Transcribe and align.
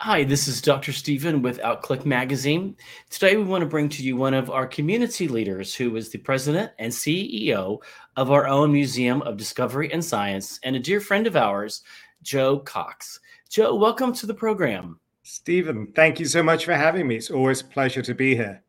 Hi, 0.00 0.22
this 0.22 0.46
is 0.46 0.62
Dr. 0.62 0.92
Steven 0.92 1.42
with 1.42 1.58
Outclique 1.58 2.06
Magazine. 2.06 2.76
Today, 3.10 3.36
we 3.36 3.42
want 3.42 3.62
to 3.62 3.66
bring 3.66 3.88
to 3.88 4.02
you 4.04 4.14
one 4.14 4.32
of 4.32 4.48
our 4.48 4.64
community 4.64 5.26
leaders 5.26 5.74
who 5.74 5.96
is 5.96 6.08
the 6.08 6.18
president 6.18 6.70
and 6.78 6.92
CEO 6.92 7.82
of 8.14 8.30
our 8.30 8.46
own 8.46 8.70
Museum 8.70 9.22
of 9.22 9.36
Discovery 9.36 9.92
and 9.92 10.04
Science 10.04 10.60
and 10.62 10.76
a 10.76 10.78
dear 10.78 11.00
friend 11.00 11.26
of 11.26 11.34
ours, 11.34 11.82
Joe 12.22 12.60
Cox. 12.60 13.18
Joe, 13.50 13.74
welcome 13.74 14.12
to 14.12 14.26
the 14.26 14.34
program. 14.34 15.00
Steven, 15.24 15.88
thank 15.96 16.20
you 16.20 16.26
so 16.26 16.44
much 16.44 16.64
for 16.64 16.74
having 16.74 17.08
me. 17.08 17.16
It's 17.16 17.32
always 17.32 17.62
a 17.62 17.64
pleasure 17.64 18.02
to 18.02 18.14
be 18.14 18.36
here. 18.36 18.62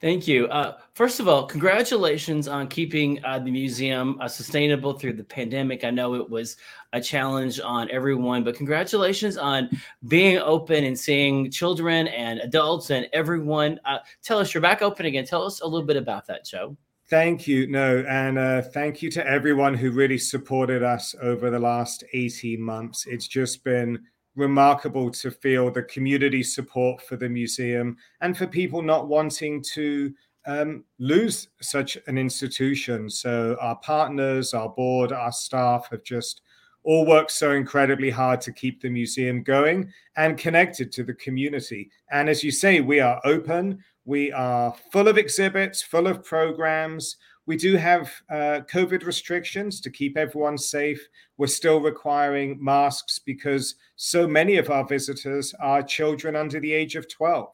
Thank 0.00 0.28
you. 0.28 0.46
Uh, 0.46 0.78
first 0.94 1.18
of 1.18 1.26
all, 1.26 1.44
congratulations 1.44 2.46
on 2.46 2.68
keeping 2.68 3.22
uh, 3.24 3.40
the 3.40 3.50
museum 3.50 4.16
uh, 4.20 4.28
sustainable 4.28 4.92
through 4.92 5.14
the 5.14 5.24
pandemic. 5.24 5.82
I 5.82 5.90
know 5.90 6.14
it 6.14 6.30
was 6.30 6.56
a 6.92 7.00
challenge 7.00 7.58
on 7.58 7.90
everyone, 7.90 8.44
but 8.44 8.54
congratulations 8.54 9.36
on 9.36 9.68
being 10.06 10.38
open 10.38 10.84
and 10.84 10.96
seeing 10.96 11.50
children 11.50 12.06
and 12.08 12.38
adults 12.40 12.90
and 12.90 13.08
everyone. 13.12 13.80
Uh, 13.84 13.98
tell 14.22 14.38
us, 14.38 14.54
you're 14.54 14.60
back 14.60 14.82
open 14.82 15.06
again. 15.06 15.26
Tell 15.26 15.42
us 15.42 15.62
a 15.62 15.66
little 15.66 15.86
bit 15.86 15.96
about 15.96 16.28
that, 16.28 16.44
Joe. 16.44 16.76
Thank 17.10 17.48
you. 17.48 17.66
No, 17.66 18.04
and 18.08 18.38
uh, 18.38 18.62
thank 18.62 19.02
you 19.02 19.10
to 19.12 19.26
everyone 19.26 19.74
who 19.74 19.90
really 19.90 20.18
supported 20.18 20.84
us 20.84 21.14
over 21.20 21.50
the 21.50 21.58
last 21.58 22.04
18 22.12 22.60
months. 22.60 23.06
It's 23.08 23.26
just 23.26 23.64
been 23.64 23.98
remarkable 24.38 25.10
to 25.10 25.30
feel 25.30 25.70
the 25.70 25.82
community 25.82 26.42
support 26.42 27.02
for 27.02 27.16
the 27.16 27.28
museum 27.28 27.96
and 28.20 28.36
for 28.36 28.46
people 28.46 28.80
not 28.80 29.08
wanting 29.08 29.62
to 29.74 30.14
um, 30.46 30.84
lose 30.98 31.48
such 31.60 31.98
an 32.06 32.16
institution. 32.16 33.10
So, 33.10 33.56
our 33.60 33.76
partners, 33.76 34.54
our 34.54 34.68
board, 34.68 35.12
our 35.12 35.32
staff 35.32 35.88
have 35.90 36.04
just 36.04 36.40
all 36.84 37.04
worked 37.04 37.32
so 37.32 37.52
incredibly 37.52 38.08
hard 38.08 38.40
to 38.40 38.52
keep 38.52 38.80
the 38.80 38.88
museum 38.88 39.42
going 39.42 39.92
and 40.16 40.38
connected 40.38 40.90
to 40.92 41.04
the 41.04 41.14
community. 41.14 41.90
And 42.10 42.30
as 42.30 42.42
you 42.42 42.50
say, 42.50 42.80
we 42.80 43.00
are 43.00 43.20
open, 43.24 43.84
we 44.06 44.32
are 44.32 44.74
full 44.90 45.08
of 45.08 45.18
exhibits, 45.18 45.82
full 45.82 46.06
of 46.06 46.24
programs. 46.24 47.16
We 47.48 47.56
do 47.56 47.76
have 47.76 48.12
uh, 48.28 48.60
COVID 48.70 49.06
restrictions 49.06 49.80
to 49.80 49.88
keep 49.88 50.18
everyone 50.18 50.58
safe. 50.58 51.08
We're 51.38 51.46
still 51.46 51.80
requiring 51.80 52.62
masks 52.62 53.18
because 53.18 53.76
so 53.96 54.28
many 54.28 54.58
of 54.58 54.68
our 54.68 54.86
visitors 54.86 55.54
are 55.58 55.82
children 55.82 56.36
under 56.36 56.60
the 56.60 56.74
age 56.74 56.94
of 56.94 57.08
12. 57.08 57.48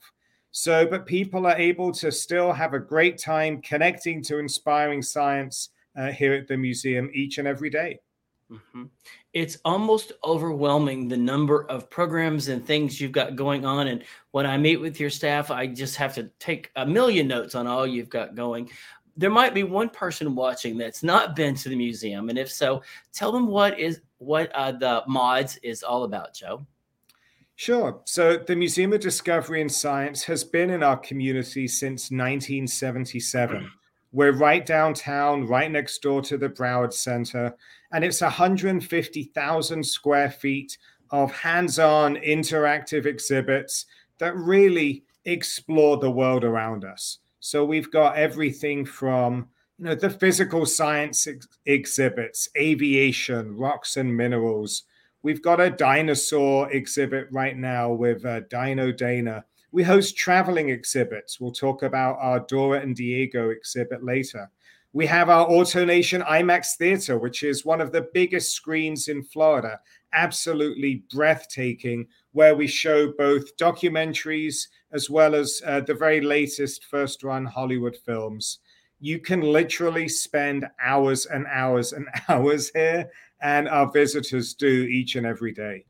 So, 0.50 0.84
but 0.84 1.06
people 1.06 1.46
are 1.46 1.56
able 1.56 1.92
to 1.92 2.10
still 2.10 2.52
have 2.52 2.74
a 2.74 2.80
great 2.80 3.18
time 3.18 3.62
connecting 3.62 4.20
to 4.24 4.38
inspiring 4.38 5.00
science 5.00 5.68
uh, 5.96 6.10
here 6.10 6.34
at 6.34 6.48
the 6.48 6.56
museum 6.56 7.08
each 7.14 7.38
and 7.38 7.46
every 7.46 7.70
day. 7.70 8.00
Mm-hmm. 8.50 8.86
It's 9.32 9.58
almost 9.64 10.10
overwhelming 10.24 11.06
the 11.06 11.16
number 11.16 11.66
of 11.70 11.88
programs 11.88 12.48
and 12.48 12.66
things 12.66 13.00
you've 13.00 13.12
got 13.12 13.36
going 13.36 13.64
on. 13.64 13.86
And 13.86 14.02
when 14.32 14.44
I 14.44 14.58
meet 14.58 14.78
with 14.78 14.98
your 14.98 15.10
staff, 15.10 15.52
I 15.52 15.68
just 15.68 15.94
have 15.96 16.14
to 16.16 16.30
take 16.40 16.72
a 16.74 16.84
million 16.84 17.28
notes 17.28 17.54
on 17.54 17.68
all 17.68 17.86
you've 17.86 18.10
got 18.10 18.34
going 18.34 18.70
there 19.16 19.30
might 19.30 19.54
be 19.54 19.62
one 19.62 19.88
person 19.88 20.34
watching 20.34 20.76
that's 20.76 21.02
not 21.02 21.36
been 21.36 21.54
to 21.56 21.68
the 21.68 21.76
museum, 21.76 22.28
and 22.28 22.38
if 22.38 22.50
so, 22.50 22.82
tell 23.12 23.32
them 23.32 23.46
what 23.46 23.78
is 23.78 24.00
what 24.18 24.50
uh, 24.52 24.72
the 24.72 25.02
mods 25.06 25.58
is 25.62 25.82
all 25.82 26.04
about, 26.04 26.34
Joe. 26.34 26.66
Sure. 27.56 28.00
So 28.04 28.36
the 28.36 28.56
Museum 28.56 28.92
of 28.92 29.00
Discovery 29.00 29.60
and 29.60 29.70
Science 29.70 30.24
has 30.24 30.42
been 30.42 30.70
in 30.70 30.82
our 30.82 30.96
community 30.96 31.68
since 31.68 32.10
1977. 32.10 33.70
We're 34.12 34.32
right 34.32 34.64
downtown, 34.64 35.46
right 35.46 35.70
next 35.70 36.00
door 36.02 36.22
to 36.22 36.36
the 36.36 36.48
Broward 36.48 36.92
Center, 36.92 37.54
and 37.92 38.04
it's 38.04 38.20
150,000 38.20 39.84
square 39.84 40.30
feet 40.30 40.78
of 41.10 41.32
hands-on 41.32 42.16
interactive 42.16 43.06
exhibits 43.06 43.86
that 44.18 44.36
really 44.36 45.04
explore 45.24 45.96
the 45.98 46.10
world 46.10 46.44
around 46.44 46.84
us. 46.84 47.18
So 47.44 47.62
we've 47.62 47.90
got 47.90 48.16
everything 48.16 48.86
from 48.86 49.48
you 49.76 49.84
know 49.84 49.94
the 49.94 50.08
physical 50.08 50.64
science 50.64 51.26
ex- 51.26 51.46
exhibits, 51.66 52.48
aviation, 52.56 53.54
rocks 53.58 53.98
and 53.98 54.16
minerals. 54.16 54.84
We've 55.22 55.42
got 55.42 55.60
a 55.60 55.68
dinosaur 55.68 56.72
exhibit 56.72 57.28
right 57.30 57.54
now 57.54 57.92
with 57.92 58.24
uh, 58.24 58.40
Dino 58.48 58.92
Dana. 58.92 59.44
We 59.72 59.82
host 59.82 60.16
traveling 60.16 60.70
exhibits. 60.70 61.38
We'll 61.38 61.52
talk 61.52 61.82
about 61.82 62.16
our 62.18 62.40
Dora 62.40 62.80
and 62.80 62.96
Diego 62.96 63.50
exhibit 63.50 64.02
later. 64.02 64.50
We 64.94 65.04
have 65.04 65.28
our 65.28 65.46
AutoNation 65.46 66.26
IMAX 66.26 66.76
Theater, 66.78 67.18
which 67.18 67.42
is 67.42 67.66
one 67.66 67.82
of 67.82 67.92
the 67.92 68.08
biggest 68.14 68.54
screens 68.54 69.08
in 69.08 69.22
Florida, 69.22 69.80
absolutely 70.14 71.04
breathtaking, 71.12 72.06
where 72.34 72.54
we 72.56 72.66
show 72.66 73.12
both 73.12 73.56
documentaries 73.56 74.66
as 74.92 75.08
well 75.08 75.34
as 75.34 75.62
uh, 75.64 75.80
the 75.80 75.94
very 75.94 76.20
latest 76.20 76.84
first 76.84 77.22
run 77.22 77.46
Hollywood 77.46 77.96
films. 77.96 78.58
You 79.00 79.20
can 79.20 79.40
literally 79.40 80.08
spend 80.08 80.66
hours 80.82 81.26
and 81.26 81.46
hours 81.46 81.92
and 81.92 82.06
hours 82.28 82.70
here, 82.74 83.08
and 83.40 83.68
our 83.68 83.90
visitors 83.90 84.52
do 84.54 84.68
each 84.68 85.14
and 85.14 85.24
every 85.26 85.52
day. 85.52 85.86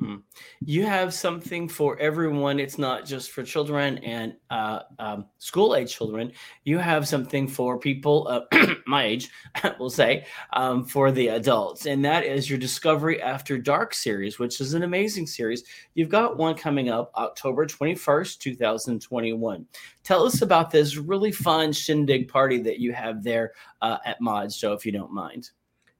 Mm. 0.00 0.22
You 0.60 0.86
have 0.86 1.12
something 1.12 1.68
for 1.68 1.98
everyone. 1.98 2.60
It's 2.60 2.78
not 2.78 3.04
just 3.04 3.32
for 3.32 3.42
children 3.42 3.98
and 3.98 4.34
uh, 4.48 4.80
um, 5.00 5.26
school 5.38 5.74
age 5.74 5.92
children. 5.92 6.32
You 6.62 6.78
have 6.78 7.08
something 7.08 7.48
for 7.48 7.78
people 7.78 8.28
uh, 8.28 8.66
my 8.86 9.04
age, 9.04 9.28
we'll 9.80 9.90
say, 9.90 10.24
um, 10.52 10.84
for 10.84 11.10
the 11.10 11.28
adults. 11.28 11.86
And 11.86 12.04
that 12.04 12.24
is 12.24 12.48
your 12.48 12.60
Discovery 12.60 13.20
After 13.20 13.58
Dark 13.58 13.92
series, 13.92 14.38
which 14.38 14.60
is 14.60 14.74
an 14.74 14.84
amazing 14.84 15.26
series. 15.26 15.64
You've 15.94 16.08
got 16.08 16.36
one 16.36 16.54
coming 16.54 16.90
up 16.90 17.10
October 17.16 17.66
21st, 17.66 18.38
2021. 18.38 19.66
Tell 20.04 20.24
us 20.24 20.42
about 20.42 20.70
this 20.70 20.96
really 20.96 21.32
fun 21.32 21.72
shindig 21.72 22.28
party 22.28 22.58
that 22.62 22.78
you 22.78 22.92
have 22.92 23.24
there 23.24 23.52
uh, 23.82 23.98
at 24.06 24.20
Mods, 24.20 24.56
Joe, 24.56 24.74
if 24.74 24.86
you 24.86 24.92
don't 24.92 25.12
mind. 25.12 25.50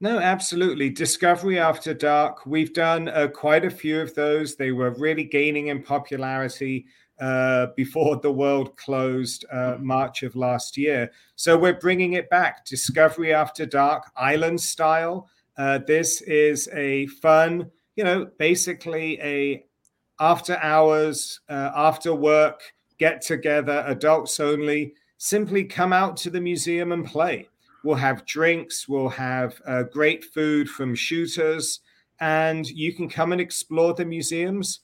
No, 0.01 0.21
absolutely. 0.21 0.91
Discovery 0.91 1.59
After 1.59 1.93
Dark. 1.93 2.47
We've 2.47 2.73
done 2.73 3.09
uh, 3.09 3.29
quite 3.29 3.65
a 3.65 3.71
few 3.71 4.01
of 4.01 4.15
those. 4.15 4.55
They 4.55 4.71
were 4.71 4.91
really 4.91 5.25
gaining 5.25 5.69
in 5.69 5.83
popularity 5.83 6.87
uh, 7.21 7.69
before 7.75 8.21
the 8.21 8.31
world 8.31 8.77
closed 8.77 9.45
uh, 9.51 9.57
mm-hmm. 9.57 9.87
March 9.87 10.23
of 10.23 10.37
last 10.37 10.77
year. 10.77 11.11
So 11.35 11.59
we're 11.59 11.81
bringing 11.81 12.13
it 12.13 12.31
back. 12.31 12.65
Discovery 12.65 13.35
After 13.35 13.67
Dark, 13.67 14.05
island 14.17 14.61
style. 14.61 15.29
Uh, 15.57 15.81
this 15.85 16.21
is 16.21 16.69
a 16.73 17.07
fun, 17.07 17.69
you 17.97 18.05
know, 18.05 18.31
basically 18.39 19.21
a 19.21 19.65
after 20.21 20.57
hours, 20.59 21.41
uh, 21.49 21.73
after 21.75 22.15
work 22.15 22.63
get 22.99 23.21
together, 23.21 23.85
adults 23.87 24.39
only. 24.39 24.95
Simply 25.17 25.65
come 25.65 25.93
out 25.93 26.17
to 26.19 26.31
the 26.31 26.41
museum 26.41 26.93
and 26.93 27.05
play. 27.05 27.49
We'll 27.85 27.97
have 27.97 28.27
drinks, 28.27 28.89
we'll 28.89 29.09
have 29.11 29.61
uh, 29.67 29.85
great 29.85 30.25
food 30.25 30.69
from 30.69 30.95
shooters, 30.95 31.81
and 32.21 32.69
you 32.69 32.93
can 32.93 33.09
come 33.09 33.33
and 33.33 33.41
explore 33.41 33.95
the 33.95 34.05
museum's 34.05 34.81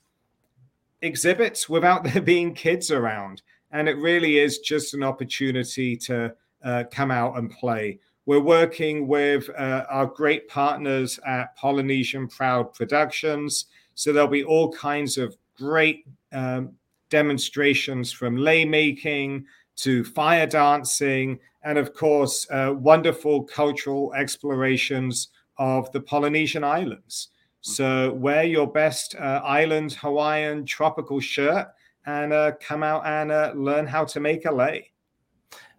exhibits 1.03 1.69
without 1.69 2.05
there 2.13 2.23
being 2.23 2.55
kids 2.55 2.91
around. 2.91 3.43
And 3.71 3.89
it 3.89 3.97
really 3.97 4.39
is 4.39 4.61
just 4.61 4.95
an 4.95 5.03
opportunity 5.03 5.97
to 5.97 6.35
uh, 6.65 6.85
come 6.91 7.11
out 7.11 7.37
and 7.37 7.51
play. 7.51 7.99
We're 8.27 8.41
working 8.41 9.07
with 9.07 9.51
uh, 9.51 9.85
our 9.91 10.07
great 10.07 10.49
partners 10.49 11.19
at 11.27 11.55
Polynesian 11.57 12.29
Proud 12.29 12.73
Productions. 12.73 13.67
So 13.95 14.13
there'll 14.13 14.29
be 14.29 14.45
all 14.45 14.73
kinds 14.73 15.19
of 15.19 15.37
great 15.57 16.07
um, 16.33 16.73
demonstrations 17.11 18.13
from 18.13 18.37
lei 18.37 18.65
making 18.65 19.45
to 19.77 20.05
fire 20.05 20.47
dancing, 20.47 21.39
and 21.63 21.79
of 21.79 21.95
course, 21.95 22.47
uh, 22.51 22.75
wonderful 22.77 23.45
cultural 23.45 24.13
explorations 24.15 25.29
of 25.59 25.91
the 25.93 26.01
Polynesian 26.01 26.65
islands. 26.65 27.29
Hmm. 27.65 27.71
So, 27.71 28.13
wear 28.13 28.45
your 28.45 28.71
best 28.71 29.15
uh, 29.17 29.41
island 29.45 29.93
Hawaiian 29.95 30.67
tropical 30.67 31.21
shirt 31.21 31.69
and 32.07 32.33
uh, 32.33 32.53
come 32.61 32.83
out 32.83 33.07
and 33.07 33.33
uh, 33.33 33.53
learn 33.55 33.87
how 33.87 34.05
to 34.05 34.21
make 34.21 34.45
a 34.45 34.53
lei. 34.53 34.91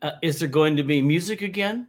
Uh, 0.02 0.12
is 0.22 0.40
there 0.40 0.50
going 0.50 0.76
to 0.78 0.84
be 0.84 1.02
music 1.02 1.42
again? 1.42 1.88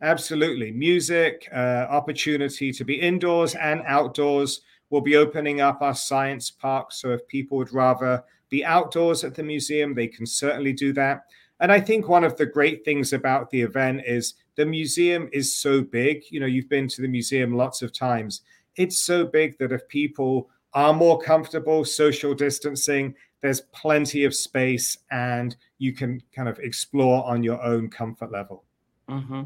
Absolutely. 0.00 0.70
Music, 0.70 1.48
uh, 1.52 1.86
opportunity 1.88 2.72
to 2.72 2.84
be 2.84 3.00
indoors 3.00 3.54
and 3.56 3.82
outdoors. 3.86 4.60
We'll 4.90 5.00
be 5.00 5.16
opening 5.16 5.60
up 5.60 5.82
our 5.82 5.94
science 5.94 6.50
park. 6.50 6.92
So, 6.92 7.10
if 7.10 7.26
people 7.26 7.58
would 7.58 7.72
rather 7.72 8.22
be 8.50 8.64
outdoors 8.64 9.24
at 9.24 9.34
the 9.34 9.42
museum, 9.42 9.94
they 9.94 10.06
can 10.06 10.26
certainly 10.26 10.72
do 10.72 10.92
that. 10.94 11.24
And 11.60 11.72
I 11.72 11.80
think 11.80 12.08
one 12.08 12.24
of 12.24 12.36
the 12.36 12.46
great 12.46 12.84
things 12.84 13.12
about 13.12 13.50
the 13.50 13.60
event 13.60 14.02
is 14.06 14.34
the 14.56 14.66
museum 14.66 15.28
is 15.32 15.56
so 15.56 15.82
big. 15.82 16.22
You 16.30 16.40
know, 16.40 16.46
you've 16.46 16.68
been 16.68 16.88
to 16.88 17.02
the 17.02 17.08
museum 17.08 17.56
lots 17.56 17.82
of 17.82 17.92
times. 17.92 18.42
It's 18.76 19.04
so 19.04 19.26
big 19.26 19.58
that 19.58 19.72
if 19.72 19.86
people 19.88 20.48
are 20.74 20.92
more 20.92 21.18
comfortable 21.18 21.84
social 21.84 22.34
distancing, 22.34 23.14
there's 23.40 23.60
plenty 23.72 24.24
of 24.24 24.34
space 24.34 24.98
and 25.10 25.56
you 25.78 25.92
can 25.92 26.22
kind 26.34 26.48
of 26.48 26.58
explore 26.58 27.24
on 27.24 27.42
your 27.42 27.62
own 27.62 27.88
comfort 27.88 28.30
level. 28.30 28.64
Mm-hmm. 29.08 29.42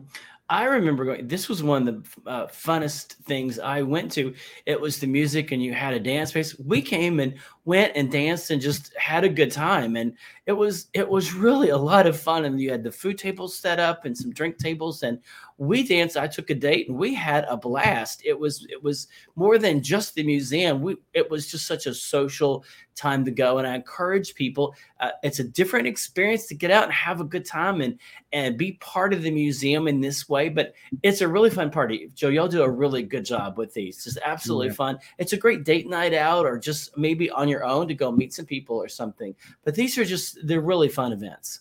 I 0.48 0.64
remember 0.64 1.06
going. 1.06 1.28
This 1.28 1.48
was 1.48 1.62
one 1.62 1.88
of 1.88 2.14
the 2.24 2.30
uh, 2.30 2.46
funnest 2.46 3.14
things 3.24 3.58
I 3.58 3.80
went 3.80 4.12
to. 4.12 4.34
It 4.66 4.78
was 4.78 4.98
the 4.98 5.06
music, 5.06 5.50
and 5.50 5.62
you 5.62 5.72
had 5.72 5.94
a 5.94 6.00
dance 6.00 6.28
space. 6.28 6.58
We 6.58 6.82
came 6.82 7.20
and 7.20 7.38
went 7.64 7.92
and 7.94 8.10
danced 8.10 8.50
and 8.50 8.60
just 8.60 8.92
had 8.96 9.22
a 9.24 9.28
good 9.28 9.52
time, 9.52 9.96
and 9.96 10.14
it 10.46 10.52
was 10.52 10.88
it 10.94 11.08
was 11.08 11.32
really 11.32 11.68
a 11.68 11.76
lot 11.76 12.06
of 12.06 12.18
fun. 12.18 12.44
And 12.44 12.60
you 12.60 12.70
had 12.70 12.82
the 12.82 12.90
food 12.90 13.18
tables 13.18 13.56
set 13.56 13.78
up 13.78 14.04
and 14.04 14.16
some 14.16 14.32
drink 14.32 14.58
tables, 14.58 15.02
and 15.02 15.18
we 15.58 15.86
danced. 15.86 16.16
I 16.16 16.26
took 16.26 16.50
a 16.50 16.54
date, 16.54 16.88
and 16.88 16.98
we 16.98 17.14
had 17.14 17.44
a 17.48 17.56
blast. 17.56 18.22
It 18.24 18.38
was 18.38 18.66
it 18.68 18.82
was 18.82 19.06
more 19.36 19.58
than 19.58 19.82
just 19.82 20.14
the 20.14 20.24
museum. 20.24 20.82
We 20.82 20.96
it 21.14 21.30
was 21.30 21.50
just 21.50 21.66
such 21.66 21.86
a 21.86 21.94
social 21.94 22.64
time 22.94 23.24
to 23.24 23.30
go. 23.30 23.58
And 23.58 23.66
I 23.66 23.74
encourage 23.74 24.34
people. 24.34 24.74
Uh, 25.00 25.10
it's 25.22 25.38
a 25.38 25.44
different 25.44 25.86
experience 25.86 26.46
to 26.46 26.54
get 26.54 26.70
out 26.70 26.84
and 26.84 26.92
have 26.92 27.20
a 27.20 27.24
good 27.24 27.44
time 27.44 27.80
and 27.80 27.98
and 28.32 28.56
be 28.56 28.72
part 28.72 29.12
of 29.12 29.22
the 29.22 29.30
museum 29.30 29.88
in 29.88 30.00
this 30.00 30.28
way. 30.28 30.48
But 30.48 30.74
it's 31.02 31.20
a 31.20 31.28
really 31.28 31.50
fun 31.50 31.70
party. 31.70 32.10
Joe, 32.14 32.28
y'all 32.28 32.48
do 32.48 32.62
a 32.62 32.70
really 32.70 33.02
good 33.02 33.24
job 33.24 33.58
with 33.58 33.72
these. 33.72 34.04
Just 34.04 34.18
absolutely 34.24 34.68
yeah. 34.68 34.74
fun. 34.74 34.98
It's 35.18 35.32
a 35.32 35.36
great 35.36 35.64
date 35.64 35.88
night 35.88 36.14
out, 36.14 36.46
or 36.46 36.58
just 36.58 36.96
maybe 36.96 37.30
on 37.30 37.48
your 37.52 37.64
own 37.64 37.86
to 37.88 37.94
go 37.94 38.10
meet 38.10 38.32
some 38.32 38.46
people 38.46 38.76
or 38.76 38.88
something. 38.88 39.34
But 39.64 39.74
these 39.74 39.96
are 39.98 40.04
just 40.04 40.38
they're 40.46 40.60
really 40.72 40.88
fun 40.88 41.12
events. 41.12 41.60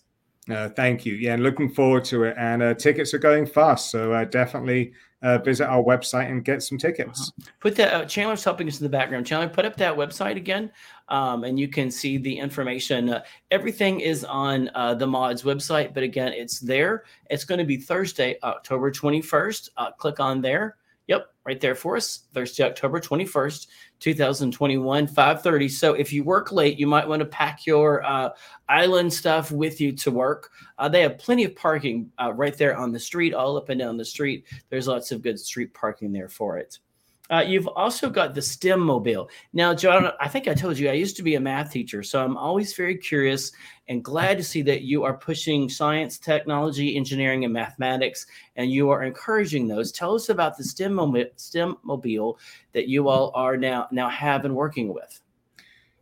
Uh, 0.50 0.70
thank 0.70 1.06
you. 1.06 1.14
Yeah, 1.14 1.36
and 1.36 1.44
looking 1.44 1.70
forward 1.70 2.04
to 2.06 2.24
it. 2.24 2.36
And 2.38 2.64
uh, 2.64 2.74
tickets 2.74 3.14
are 3.14 3.20
going 3.20 3.46
fast, 3.46 3.92
so 3.92 4.12
uh, 4.12 4.26
definitely 4.26 4.92
uh, 5.22 5.38
visit 5.38 5.68
our 5.68 5.84
website 5.84 6.32
and 6.32 6.44
get 6.44 6.64
some 6.64 6.80
tickets. 6.80 7.32
Uh-huh. 7.38 7.52
Put 7.60 7.76
that. 7.76 7.94
Uh, 7.94 8.06
Chandler's 8.06 8.44
helping 8.44 8.68
us 8.68 8.80
in 8.80 8.84
the 8.84 8.90
background. 8.90 9.28
Chandler, 9.28 9.50
put 9.50 9.66
up 9.66 9.78
that 9.78 9.96
website 9.96 10.38
again, 10.38 10.72
um, 11.10 11.44
and 11.44 11.60
you 11.60 11.68
can 11.68 11.92
see 11.92 12.18
the 12.18 12.36
information. 12.36 13.10
Uh, 13.10 13.24
everything 13.52 14.00
is 14.00 14.26
on 14.26 14.72
uh, 14.74 14.96
the 14.96 15.06
mods 15.06 15.44
website, 15.44 15.94
but 15.94 16.02
again, 16.02 16.34
it's 16.34 16.60
there. 16.60 17.04
It's 17.30 17.46
going 17.46 17.60
to 17.60 17.66
be 17.66 17.78
Thursday, 17.78 18.40
October 18.42 18.90
twenty 18.90 19.22
first. 19.22 19.70
Uh, 19.78 19.92
click 19.92 20.20
on 20.20 20.42
there. 20.42 20.78
Yep, 21.08 21.28
right 21.46 21.62
there 21.62 21.76
for 21.76 21.98
us. 21.98 22.24
Thursday, 22.34 22.64
October 22.64 23.00
twenty 23.00 23.26
first. 23.26 23.70
2021 24.02 25.08
5.30 25.08 25.72
so 25.72 25.94
if 25.94 26.12
you 26.12 26.24
work 26.24 26.52
late 26.52 26.78
you 26.78 26.88
might 26.88 27.08
want 27.08 27.22
to 27.22 27.26
pack 27.26 27.66
your 27.66 28.04
uh, 28.04 28.30
island 28.68 29.14
stuff 29.14 29.52
with 29.52 29.82
you 29.82 29.92
to 29.92 30.10
work. 30.10 30.50
Uh, 30.78 30.88
they 30.90 31.02
have 31.02 31.18
plenty 31.18 31.44
of 31.44 31.56
parking 31.56 32.10
uh, 32.20 32.34
right 32.34 32.58
there 32.58 32.76
on 32.76 32.92
the 32.92 33.00
street 33.00 33.34
all 33.34 33.58
up 33.58 33.70
and 33.70 33.80
down 33.80 33.98
the 33.98 34.06
street. 34.06 34.46
There's 34.70 34.88
lots 34.88 35.12
of 35.12 35.22
good 35.22 35.40
street 35.40 35.74
parking 35.74 36.12
there 36.12 36.30
for 36.30 36.58
it 36.58 36.80
uh, 37.32 37.42
you've 37.42 37.68
also 37.68 38.10
got 38.10 38.36
the 38.36 38.42
STEM 38.42 38.82
mobile. 38.82 39.30
Now, 39.54 39.74
John, 39.74 40.12
I 40.20 40.28
think 40.28 40.48
I 40.48 40.54
told 40.54 40.78
you 40.78 40.90
I 40.90 40.94
used 40.94 41.16
to 41.16 41.24
be 41.24 41.36
a 41.36 41.40
math 41.40 41.72
teacher, 41.72 42.04
so 42.04 42.24
I'm 42.24 42.36
always 42.36 42.74
very 42.74 42.98
curious 42.98 43.54
and 43.88 44.04
glad 44.04 44.38
to 44.38 44.44
see 44.44 44.62
that 44.64 44.82
you 44.82 45.04
are 45.04 45.16
pushing 45.16 45.70
science, 45.70 46.18
technology, 46.18 46.98
engineering, 46.98 47.46
and 47.46 47.54
mathematics, 47.54 48.28
and 48.58 48.70
you 48.70 48.90
are 48.90 49.04
encouraging 49.04 49.68
those. 49.68 49.92
Tell 49.94 50.14
us 50.14 50.28
about 50.28 50.58
the 50.58 50.64
STEM, 50.64 50.94
mo- 50.94 51.26
STEM 51.38 51.78
mobile 51.84 52.38
that 52.74 52.90
you 52.90 53.08
all 53.08 53.32
are 53.34 53.56
now 53.56 53.88
now 53.92 54.10
have 54.10 54.44
and 54.44 54.56
working 54.56 54.94
with. 54.94 55.22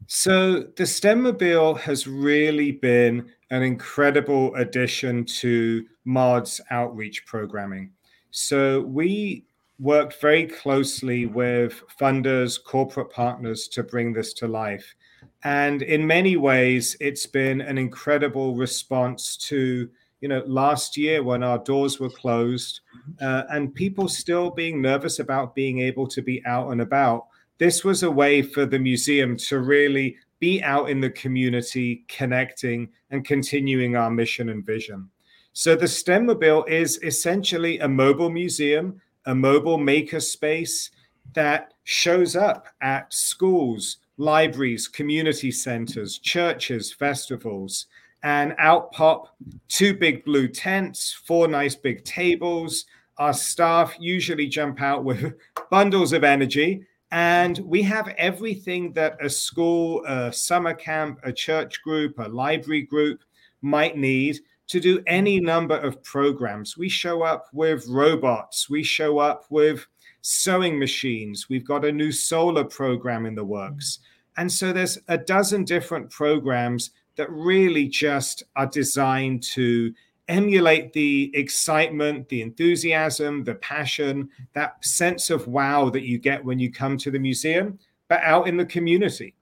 So 0.08 0.64
the 0.76 0.88
STEM 0.88 1.22
mobile 1.22 1.76
has 1.76 2.08
really 2.08 2.72
been 2.72 3.30
an 3.52 3.62
incredible 3.62 4.56
addition 4.56 5.26
to 5.26 5.86
MOD's 6.06 6.60
outreach 6.72 7.26
programming. 7.28 7.92
So 8.32 8.82
we 8.82 9.46
worked 9.80 10.20
very 10.20 10.46
closely 10.46 11.26
with 11.26 11.82
funders, 12.00 12.62
corporate 12.62 13.10
partners 13.10 13.68
to 13.70 13.82
bring 13.82 14.14
this 14.14 14.34
to 14.34 14.48
life. 14.48 14.96
And 15.44 15.82
in 15.82 16.06
many 16.06 16.36
ways, 16.36 16.98
it's 17.00 17.26
been 17.26 17.62
an 17.62 17.78
incredible 17.78 18.56
response 18.56 19.38
to, 19.38 19.90
you 20.20 20.28
know, 20.28 20.44
last 20.46 20.98
year 20.98 21.24
when 21.24 21.44
our 21.44 21.60
doors 21.60 22.00
were 22.00 22.10
closed 22.10 22.82
uh, 23.22 23.44
and 23.50 23.74
people 23.74 24.10
still 24.10 24.52
being 24.52 24.82
nervous 24.82 25.20
about 25.20 25.56
being 25.56 25.80
able 25.80 26.08
to 26.08 26.22
be 26.22 26.46
out 26.46 26.72
and 26.72 26.82
about. 26.82 27.28
This 27.58 27.86
was 27.86 28.04
a 28.04 28.12
way 28.12 28.42
for 28.42 28.66
the 28.66 28.80
museum 28.80 29.38
to 29.38 29.60
really 29.60 30.18
be 30.40 30.62
out 30.62 30.90
in 30.90 31.00
the 31.00 31.10
community, 31.10 32.04
connecting 32.08 32.90
and 33.12 33.26
continuing 33.26 33.96
our 33.96 34.10
mission 34.10 34.50
and 34.50 34.66
vision. 34.66 35.10
So 35.54 35.76
the 35.76 35.88
STEM 35.88 36.26
Mobile 36.26 36.64
is 36.66 37.00
essentially 37.04 37.80
a 37.80 37.88
mobile 37.88 38.30
museum 38.30 39.02
a 39.30 39.36
mobile 39.36 39.78
maker 39.78 40.20
space 40.20 40.90
that 41.34 41.76
shows 41.84 42.36
up 42.36 42.66
at 42.82 43.14
schools, 43.14 43.98
libraries, 44.18 44.88
community 44.88 45.52
centers, 45.52 46.18
churches, 46.18 46.92
festivals, 46.92 47.86
and 48.24 48.56
out 48.58 48.92
pop 48.92 49.36
two 49.68 49.94
big 49.94 50.26
blue 50.26 50.48
tents, 50.48 51.14
four 51.28 51.48
nice 51.48 51.76
big 51.76 52.04
tables. 52.04 52.86
Our 53.20 53.34
staff 53.34 53.96
usually 54.00 54.48
jump 54.48 54.82
out 54.82 55.04
with 55.04 55.36
bundles 55.70 56.12
of 56.12 56.24
energy, 56.24 56.88
and 57.12 57.60
we 57.60 57.84
have 57.84 58.08
everything 58.18 58.94
that 58.94 59.24
a 59.24 59.30
school, 59.30 60.04
a 60.08 60.34
summer 60.34 60.74
camp, 60.74 61.20
a 61.22 61.32
church 61.32 61.84
group, 61.84 62.18
a 62.18 62.28
library 62.28 62.82
group 62.82 63.22
might 63.62 63.96
need 63.96 64.40
to 64.70 64.80
do 64.80 65.04
any 65.08 65.40
number 65.40 65.78
of 65.78 66.02
programs. 66.04 66.78
We 66.78 66.90
show 66.90 67.24
up 67.24 67.48
with 67.52 67.86
robots, 67.88 68.70
we 68.70 68.84
show 68.84 69.20
up 69.20 69.46
with 69.50 69.86
sewing 70.22 70.80
machines, 70.80 71.50
we've 71.50 71.66
got 71.66 71.86
a 71.86 71.92
new 71.92 72.12
solar 72.12 72.64
program 72.64 73.26
in 73.26 73.36
the 73.36 73.44
works. 73.44 73.98
Mm-hmm. 73.98 74.42
And 74.42 74.52
so 74.52 74.72
there's 74.72 74.98
a 75.08 75.18
dozen 75.18 75.66
different 75.66 76.10
programs 76.10 76.92
that 77.16 77.30
really 77.32 77.88
just 77.88 78.44
are 78.56 78.68
designed 78.68 79.44
to 79.44 79.94
emulate 80.30 80.94
the 80.94 81.32
excitement, 81.34 82.30
the 82.30 82.42
enthusiasm, 82.42 83.44
the 83.44 83.56
passion, 83.56 84.30
that 84.54 84.86
sense 84.86 85.32
of 85.32 85.48
wow 85.48 85.90
that 85.90 86.04
you 86.04 86.20
get 86.20 86.46
when 86.46 86.60
you 86.60 86.72
come 86.72 86.98
to 87.00 87.12
the 87.12 87.20
museum, 87.20 87.78
but 88.08 88.22
out 88.22 88.48
in 88.48 88.56
the 88.56 88.66
community. 88.66 89.34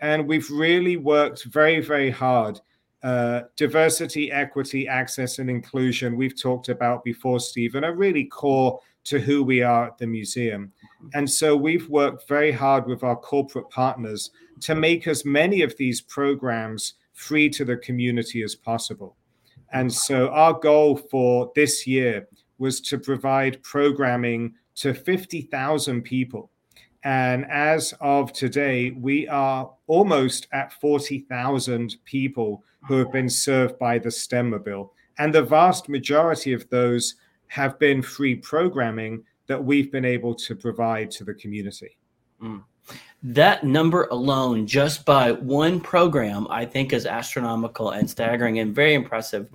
And 0.00 0.26
we've 0.26 0.50
really 0.50 0.96
worked 0.96 1.44
very, 1.44 1.80
very 1.80 2.10
hard 2.10 2.60
uh, 3.02 3.42
diversity, 3.56 4.30
equity, 4.30 4.86
access, 4.86 5.38
and 5.38 5.50
inclusion, 5.50 6.16
we've 6.16 6.40
talked 6.40 6.68
about 6.68 7.04
before, 7.04 7.40
Steven, 7.40 7.84
are 7.84 7.94
really 7.94 8.24
core 8.24 8.78
to 9.04 9.18
who 9.18 9.42
we 9.42 9.62
are 9.62 9.86
at 9.86 9.98
the 9.98 10.06
museum. 10.06 10.72
And 11.14 11.28
so 11.28 11.56
we've 11.56 11.88
worked 11.88 12.28
very 12.28 12.52
hard 12.52 12.86
with 12.86 13.02
our 13.02 13.16
corporate 13.16 13.68
partners 13.70 14.30
to 14.60 14.76
make 14.76 15.08
as 15.08 15.24
many 15.24 15.62
of 15.62 15.76
these 15.76 16.00
programs 16.00 16.94
free 17.12 17.50
to 17.50 17.64
the 17.64 17.76
community 17.76 18.42
as 18.42 18.54
possible. 18.54 19.16
And 19.72 19.92
so 19.92 20.28
our 20.28 20.52
goal 20.52 20.96
for 20.96 21.50
this 21.56 21.86
year 21.86 22.28
was 22.58 22.80
to 22.82 22.98
provide 22.98 23.62
programming 23.64 24.54
to 24.76 24.94
50,000 24.94 26.02
people 26.02 26.52
and 27.04 27.44
as 27.50 27.94
of 28.00 28.32
today, 28.32 28.92
we 28.92 29.26
are 29.26 29.70
almost 29.86 30.46
at 30.52 30.72
40,000 30.74 31.96
people 32.04 32.62
who 32.86 32.96
have 32.98 33.12
been 33.12 33.28
served 33.28 33.78
by 33.78 33.98
the 33.98 34.10
STEM 34.10 34.50
Mobile. 34.50 34.92
And 35.18 35.34
the 35.34 35.42
vast 35.42 35.88
majority 35.88 36.52
of 36.52 36.68
those 36.70 37.16
have 37.48 37.78
been 37.78 38.02
free 38.02 38.34
programming 38.34 39.24
that 39.46 39.62
we've 39.62 39.92
been 39.92 40.04
able 40.04 40.34
to 40.34 40.56
provide 40.56 41.10
to 41.12 41.24
the 41.24 41.34
community. 41.34 41.98
Mm. 42.42 42.62
That 43.22 43.62
number 43.62 44.04
alone, 44.10 44.66
just 44.66 45.04
by 45.04 45.30
one 45.30 45.80
program, 45.80 46.48
I 46.50 46.64
think 46.64 46.92
is 46.92 47.06
astronomical 47.06 47.90
and 47.90 48.10
staggering 48.10 48.58
and 48.58 48.74
very 48.74 48.94
impressive, 48.94 49.48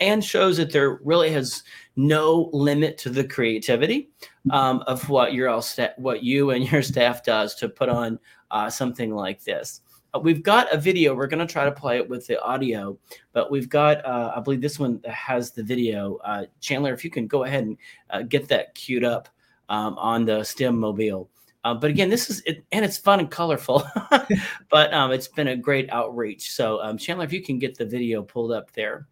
and 0.00 0.22
shows 0.22 0.58
that 0.58 0.70
there 0.70 0.98
really 1.02 1.30
has 1.30 1.62
no 1.96 2.50
limit 2.52 2.98
to 2.98 3.10
the 3.10 3.24
creativity 3.24 4.10
um, 4.50 4.82
of 4.86 5.08
what 5.08 5.32
your 5.32 5.48
all 5.48 5.64
what 5.96 6.22
you 6.22 6.50
and 6.50 6.70
your 6.70 6.82
staff 6.92 7.24
does 7.24 7.54
to 7.54 7.70
put 7.70 7.88
on 7.88 8.18
uh, 8.50 8.68
something 8.68 9.14
like 9.14 9.42
this. 9.44 9.80
Uh, 10.16 10.18
we've 10.18 10.42
got 10.42 10.72
a 10.72 10.78
video. 10.78 11.14
We're 11.14 11.26
going 11.26 11.46
to 11.46 11.52
try 11.52 11.64
to 11.64 11.72
play 11.72 11.96
it 11.96 12.08
with 12.08 12.26
the 12.26 12.42
audio, 12.42 12.98
but 13.32 13.50
we've 13.50 13.68
got 13.68 14.04
uh, 14.04 14.32
I 14.34 14.40
believe 14.40 14.60
this 14.60 14.78
one 14.78 15.00
has 15.04 15.50
the 15.50 15.62
video. 15.62 16.16
Uh, 16.24 16.46
Chandler, 16.60 16.94
if 16.94 17.04
you 17.04 17.10
can 17.10 17.26
go 17.26 17.44
ahead 17.44 17.64
and 17.64 17.76
uh, 18.10 18.22
get 18.22 18.48
that 18.48 18.74
queued 18.74 19.04
up 19.04 19.28
um, 19.68 19.98
on 19.98 20.24
the 20.24 20.42
STEM 20.42 20.78
mobile. 20.78 21.28
Uh, 21.64 21.74
but 21.74 21.90
again, 21.90 22.08
this 22.08 22.30
is 22.30 22.42
it, 22.46 22.64
and 22.72 22.84
it's 22.84 22.96
fun 22.96 23.20
and 23.20 23.30
colorful, 23.30 23.84
but 24.70 24.94
um, 24.94 25.10
it's 25.12 25.28
been 25.28 25.48
a 25.48 25.56
great 25.56 25.90
outreach. 25.90 26.52
So, 26.52 26.80
um, 26.80 26.96
Chandler, 26.96 27.24
if 27.24 27.32
you 27.32 27.42
can 27.42 27.58
get 27.58 27.76
the 27.76 27.84
video 27.84 28.22
pulled 28.22 28.52
up 28.52 28.72
there. 28.72 29.08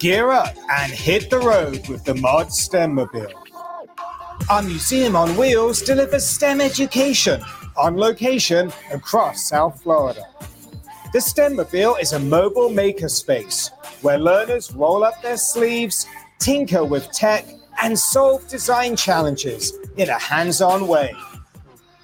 Gear 0.00 0.30
up 0.30 0.56
and 0.70 0.90
hit 0.90 1.30
the 1.30 1.38
road 1.38 1.86
with 1.88 2.04
the 2.04 2.14
Mod 2.14 2.52
STEM 2.52 2.94
Mobile. 2.94 3.44
Our 4.50 4.62
museum 4.62 5.14
on 5.14 5.36
wheels 5.36 5.80
delivers 5.80 6.26
STEM 6.26 6.60
education 6.60 7.40
on 7.76 7.96
location 7.96 8.72
across 8.92 9.48
South 9.48 9.80
Florida. 9.80 10.26
The 11.12 11.20
STEM 11.20 11.54
Mobile 11.54 11.94
is 12.00 12.14
a 12.14 12.18
mobile 12.18 12.68
makerspace 12.68 13.70
where 14.02 14.18
learners 14.18 14.74
roll 14.74 15.04
up 15.04 15.22
their 15.22 15.36
sleeves, 15.36 16.04
tinker 16.40 16.84
with 16.84 17.12
tech, 17.12 17.46
and 17.80 17.96
solve 17.96 18.48
design 18.48 18.96
challenges 18.96 19.78
in 19.96 20.08
a 20.08 20.18
hands 20.18 20.60
on 20.60 20.88
way. 20.88 21.14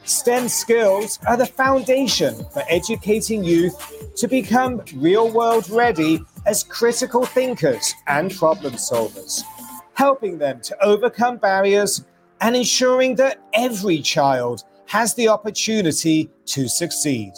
STEM 0.04 0.48
skills 0.48 1.18
are 1.26 1.36
the 1.36 1.46
foundation 1.46 2.32
for 2.52 2.62
educating 2.68 3.42
youth 3.42 4.14
to 4.14 4.28
become 4.28 4.80
real 4.94 5.32
world 5.32 5.68
ready 5.68 6.22
as 6.46 6.62
critical 6.62 7.26
thinkers 7.26 7.92
and 8.06 8.32
problem 8.36 8.74
solvers, 8.74 9.42
helping 9.94 10.38
them 10.38 10.60
to 10.60 10.80
overcome 10.80 11.38
barriers 11.38 12.04
and 12.40 12.56
ensuring 12.56 13.16
that 13.16 13.40
every 13.54 14.00
child 14.00 14.64
has 14.86 15.14
the 15.14 15.28
opportunity 15.28 16.30
to 16.46 16.68
succeed. 16.68 17.32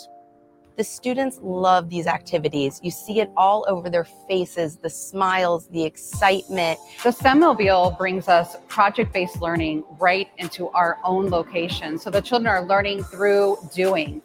The 0.76 0.85
students 0.85 1.40
love 1.43 1.90
these 1.90 2.07
activities. 2.07 2.78
You 2.85 2.93
see 2.93 3.19
it 3.19 3.31
all 3.37 3.64
over 3.69 3.90
their 3.90 4.07
faces 4.28 4.76
the 4.76 4.88
smiles, 4.88 5.67
the 5.69 5.83
excitement. 5.83 6.78
The 7.02 7.11
STEMmobile 7.11 7.99
brings 7.99 8.28
us 8.28 8.57
project 8.69 9.12
based 9.12 9.43
learning 9.43 9.83
right 9.99 10.28
into 10.37 10.69
our 10.69 10.99
own 11.02 11.31
location. 11.31 11.99
So 11.99 12.11
the 12.11 12.21
children 12.21 12.47
are 12.47 12.64
learning 12.64 13.02
through 13.02 13.59
doing. 13.75 14.23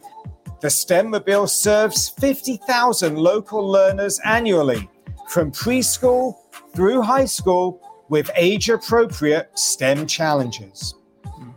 The 0.60 0.68
STEMmobile 0.68 1.48
serves 1.48 2.10
50,000 2.10 3.16
local 3.16 3.68
learners 3.68 4.20
annually, 4.24 4.88
from 5.28 5.50
preschool 5.50 6.36
through 6.72 7.02
high 7.02 7.24
school, 7.24 7.80
with 8.08 8.30
age 8.36 8.68
appropriate 8.68 9.50
STEM 9.58 10.06
challenges. 10.06 10.94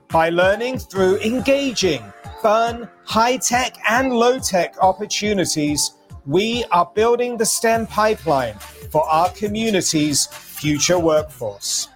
By 0.09 0.29
learning 0.29 0.79
through 0.79 1.17
engaging, 1.17 2.01
fun, 2.41 2.87
high 3.03 3.37
tech, 3.37 3.77
and 3.89 4.13
low 4.13 4.39
tech 4.39 4.75
opportunities, 4.81 5.91
we 6.25 6.63
are 6.71 6.89
building 6.95 7.37
the 7.37 7.45
STEM 7.45 7.87
pipeline 7.87 8.55
for 8.91 9.07
our 9.09 9.29
community's 9.31 10.27
future 10.27 10.99
workforce. 10.99 11.89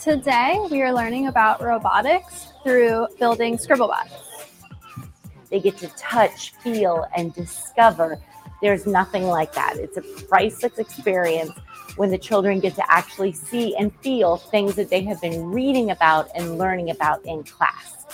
Today, 0.00 0.58
we 0.70 0.82
are 0.82 0.92
learning 0.92 1.28
about 1.28 1.62
robotics 1.62 2.52
through 2.62 3.06
building 3.18 3.56
Scribblebots. 3.56 4.46
They 5.50 5.60
get 5.60 5.78
to 5.78 5.88
touch, 5.96 6.54
feel, 6.62 7.06
and 7.16 7.34
discover. 7.34 8.18
There's 8.60 8.86
nothing 8.86 9.24
like 9.24 9.52
that. 9.54 9.76
It's 9.76 9.96
a 9.96 10.02
priceless 10.26 10.78
experience 10.78 11.52
when 11.98 12.10
the 12.10 12.18
children 12.18 12.60
get 12.60 12.74
to 12.76 12.90
actually 12.90 13.32
see 13.32 13.76
and 13.76 13.94
feel 13.96 14.36
things 14.36 14.76
that 14.76 14.88
they 14.88 15.02
have 15.02 15.20
been 15.20 15.46
reading 15.46 15.90
about 15.90 16.28
and 16.34 16.56
learning 16.56 16.90
about 16.90 17.24
in 17.24 17.42
class. 17.44 18.06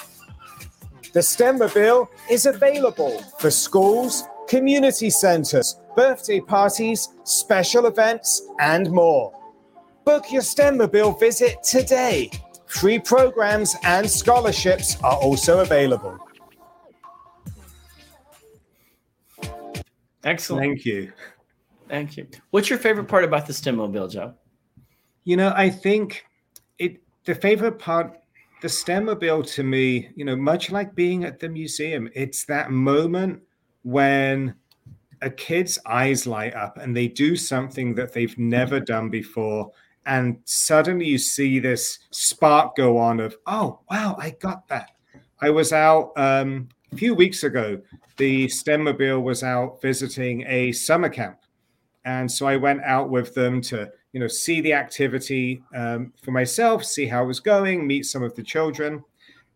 The 1.12 1.21
STEMmobile 1.21 2.09
is 2.29 2.47
available 2.47 3.21
for 3.38 3.50
schools, 3.50 4.25
community 4.49 5.11
centres, 5.11 5.79
birthday 5.95 6.41
parties, 6.41 7.11
special 7.23 7.87
events, 7.87 8.43
and 8.59 8.91
more. 8.91 9.33
Book 10.05 10.33
your 10.33 10.43
STEMmobile 10.43 11.21
visit 11.21 11.62
today. 11.62 12.31
Free 12.67 12.99
programs 12.99 13.76
and 13.85 14.11
scholarships 14.11 14.97
are 15.05 15.17
also 15.17 15.61
available. 15.61 16.19
Excellent. 20.25 20.62
Thank 20.62 20.85
you. 20.85 21.12
Thank 21.95 22.17
you. 22.17 22.27
What's 22.51 22.69
your 22.69 22.81
favorite 22.81 23.07
part 23.07 23.23
about 23.23 23.47
the 23.47 23.53
STEMmobile, 23.53 24.11
Joe? 24.11 24.35
You 25.23 25.37
know, 25.37 25.53
I 25.55 25.71
think 25.71 26.27
it 26.81 27.01
the 27.25 27.37
favorite 27.37 27.79
part, 27.79 28.19
the 28.63 28.67
STEMmobile 28.67 29.47
to 29.55 29.63
me, 29.63 30.09
you 30.17 30.25
know, 30.25 30.35
much 30.35 30.73
like 30.73 30.97
being 30.97 31.23
at 31.23 31.39
the 31.39 31.49
museum, 31.49 32.11
it's 32.13 32.47
that 32.47 32.73
moment 32.73 33.41
when 33.85 34.57
a 35.23 35.31
kid's 35.31 35.79
eyes 35.87 36.27
light 36.27 36.55
up 36.55 36.79
and 36.79 36.97
they 36.97 37.07
do 37.07 37.37
something 37.37 37.95
that 37.95 38.13
they've 38.13 38.37
never 38.37 38.81
done 38.81 39.09
before. 39.09 39.71
And 40.05 40.39
suddenly 40.47 41.07
you 41.07 41.19
see 41.19 41.61
this 41.61 42.01
spark 42.11 42.75
go 42.75 42.99
on 42.99 43.21
of, 43.21 43.37
oh, 43.47 43.79
wow, 43.89 44.17
I 44.19 44.31
got 44.41 44.67
that. 44.67 44.91
I 45.41 45.51
was 45.51 45.73
out 45.73 46.11
um, 46.17 46.71
a 46.91 46.97
few 46.97 47.15
weeks 47.15 47.45
ago. 47.45 47.81
The 48.17 48.49
STEMmobile 48.49 49.23
was 49.23 49.45
out 49.45 49.81
visiting 49.81 50.45
a 50.49 50.73
summer 50.73 51.09
camp 51.09 51.39
and 52.05 52.31
so 52.31 52.47
I 52.47 52.57
went 52.57 52.83
out 52.83 53.11
with 53.11 53.35
them 53.35 53.61
to 53.63 53.91
you 54.13 54.21
know 54.21 54.29
see 54.29 54.61
the 54.61 54.73
activity 54.73 55.63
um, 55.75 56.13
for 56.23 56.31
myself, 56.31 56.85
see 56.85 57.07
how 57.07 57.25
it 57.25 57.27
was 57.27 57.41
going, 57.41 57.87
meet 57.87 58.07
some 58.07 58.23
of 58.23 58.35
the 58.35 58.43
children. 58.43 59.03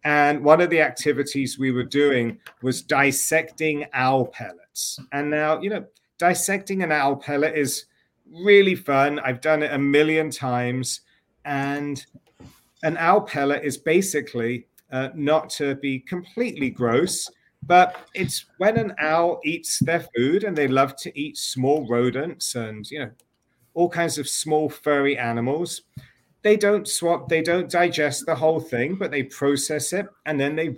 And 0.04 0.44
one 0.44 0.60
of 0.60 0.70
the 0.70 0.80
activities 0.80 1.58
we 1.58 1.72
were 1.72 1.84
doing 1.84 2.38
was 2.62 2.82
dissecting 2.82 3.86
owl 3.92 4.26
pellets. 4.26 4.98
And 5.12 5.28
now, 5.28 5.60
you 5.60 5.70
know, 5.70 5.84
dissecting 6.18 6.82
an 6.82 6.92
owl 6.92 7.16
pellet 7.16 7.56
is 7.56 7.86
really 8.32 8.74
fun. 8.74 9.18
I've 9.18 9.40
done 9.40 9.62
it 9.62 9.72
a 9.72 9.78
million 9.78 10.30
times. 10.30 11.00
And 11.44 12.04
an 12.82 12.96
owl 12.96 13.22
pellet 13.22 13.64
is 13.64 13.76
basically 13.76 14.66
uh, 14.92 15.10
not 15.14 15.50
to 15.50 15.74
be 15.76 15.98
completely 15.98 16.70
gross, 16.70 17.28
but 17.68 18.08
it's 18.14 18.46
when 18.56 18.78
an 18.78 18.94
owl 18.98 19.40
eats 19.44 19.78
their 19.80 20.00
food 20.16 20.42
and 20.42 20.56
they 20.56 20.66
love 20.66 20.96
to 20.96 21.16
eat 21.16 21.36
small 21.36 21.86
rodents 21.86 22.54
and, 22.54 22.90
you 22.90 22.98
know, 22.98 23.10
all 23.74 23.90
kinds 23.90 24.16
of 24.16 24.26
small 24.26 24.70
furry 24.70 25.18
animals. 25.18 25.82
They 26.42 26.56
don't 26.56 26.88
swap, 26.88 27.28
they 27.28 27.42
don't 27.42 27.70
digest 27.70 28.24
the 28.24 28.34
whole 28.34 28.58
thing, 28.58 28.94
but 28.94 29.10
they 29.10 29.22
process 29.22 29.92
it 29.92 30.06
and 30.24 30.40
then 30.40 30.56
they 30.56 30.76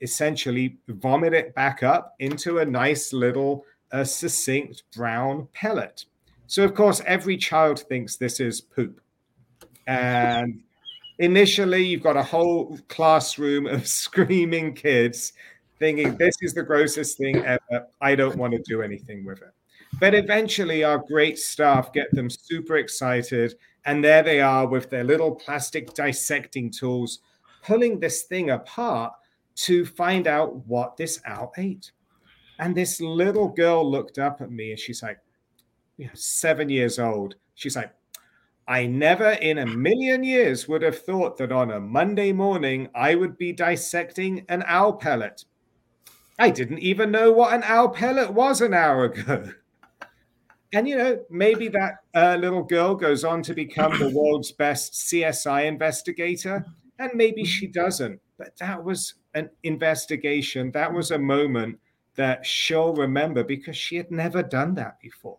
essentially 0.00 0.76
vomit 0.88 1.34
it 1.34 1.54
back 1.54 1.84
up 1.84 2.16
into 2.18 2.58
a 2.58 2.66
nice 2.66 3.12
little 3.12 3.64
uh, 3.92 4.02
succinct 4.02 4.82
brown 4.96 5.46
pellet. 5.52 6.04
So, 6.48 6.64
of 6.64 6.74
course, 6.74 7.00
every 7.06 7.36
child 7.36 7.78
thinks 7.78 8.16
this 8.16 8.40
is 8.40 8.60
poop. 8.60 9.00
And 9.86 10.62
initially, 11.20 11.84
you've 11.84 12.02
got 12.02 12.16
a 12.16 12.22
whole 12.24 12.76
classroom 12.88 13.66
of 13.68 13.86
screaming 14.02 14.74
kids 14.74 15.32
thinking 15.84 16.16
this 16.16 16.34
is 16.40 16.54
the 16.54 16.62
grossest 16.62 17.18
thing 17.18 17.44
ever. 17.44 17.86
I 18.00 18.14
don't 18.14 18.36
want 18.36 18.54
to 18.54 18.62
do 18.66 18.80
anything 18.80 19.22
with 19.22 19.42
it. 19.42 19.52
But 20.00 20.14
eventually, 20.14 20.82
our 20.82 20.96
great 20.96 21.38
staff 21.38 21.92
get 21.92 22.10
them 22.12 22.30
super 22.30 22.76
excited. 22.76 23.54
And 23.84 24.02
there 24.02 24.22
they 24.22 24.40
are 24.40 24.66
with 24.66 24.88
their 24.88 25.04
little 25.04 25.34
plastic 25.34 25.92
dissecting 25.92 26.70
tools, 26.70 27.18
pulling 27.62 28.00
this 28.00 28.22
thing 28.22 28.48
apart 28.48 29.12
to 29.56 29.84
find 29.84 30.26
out 30.26 30.66
what 30.66 30.96
this 30.96 31.20
owl 31.26 31.52
ate. 31.58 31.92
And 32.58 32.74
this 32.74 32.98
little 32.98 33.48
girl 33.48 33.88
looked 33.88 34.18
up 34.18 34.40
at 34.40 34.50
me 34.50 34.70
and 34.70 34.80
she's 34.80 35.02
like, 35.02 35.18
seven 36.14 36.70
years 36.70 36.98
old. 36.98 37.34
She's 37.56 37.76
like, 37.76 37.92
I 38.66 38.86
never 38.86 39.32
in 39.32 39.58
a 39.58 39.66
million 39.66 40.24
years 40.24 40.66
would 40.66 40.80
have 40.80 40.98
thought 40.98 41.36
that 41.36 41.52
on 41.52 41.72
a 41.72 41.78
Monday 41.78 42.32
morning 42.32 42.88
I 42.94 43.16
would 43.16 43.36
be 43.36 43.52
dissecting 43.52 44.46
an 44.48 44.64
owl 44.66 44.94
pellet. 44.94 45.44
I 46.38 46.50
didn't 46.50 46.80
even 46.80 47.10
know 47.10 47.30
what 47.32 47.54
an 47.54 47.62
owl 47.64 47.88
pellet 47.88 48.32
was 48.32 48.60
an 48.60 48.74
hour 48.74 49.04
ago. 49.04 49.52
And 50.72 50.88
you 50.88 50.96
know, 50.96 51.24
maybe 51.30 51.68
that 51.68 51.98
uh, 52.14 52.36
little 52.40 52.64
girl 52.64 52.96
goes 52.96 53.22
on 53.22 53.42
to 53.42 53.54
become 53.54 53.96
the 53.98 54.10
world's 54.10 54.50
best 54.50 54.94
CSI 54.94 55.66
investigator, 55.66 56.64
and 56.98 57.12
maybe 57.14 57.44
she 57.44 57.68
doesn't. 57.68 58.20
But 58.36 58.56
that 58.58 58.82
was 58.82 59.14
an 59.34 59.50
investigation. 59.62 60.72
That 60.72 60.92
was 60.92 61.12
a 61.12 61.18
moment 61.18 61.78
that 62.16 62.44
she'll 62.44 62.92
remember 62.92 63.44
because 63.44 63.76
she 63.76 63.96
had 63.96 64.10
never 64.10 64.42
done 64.42 64.74
that 64.74 64.98
before. 65.00 65.38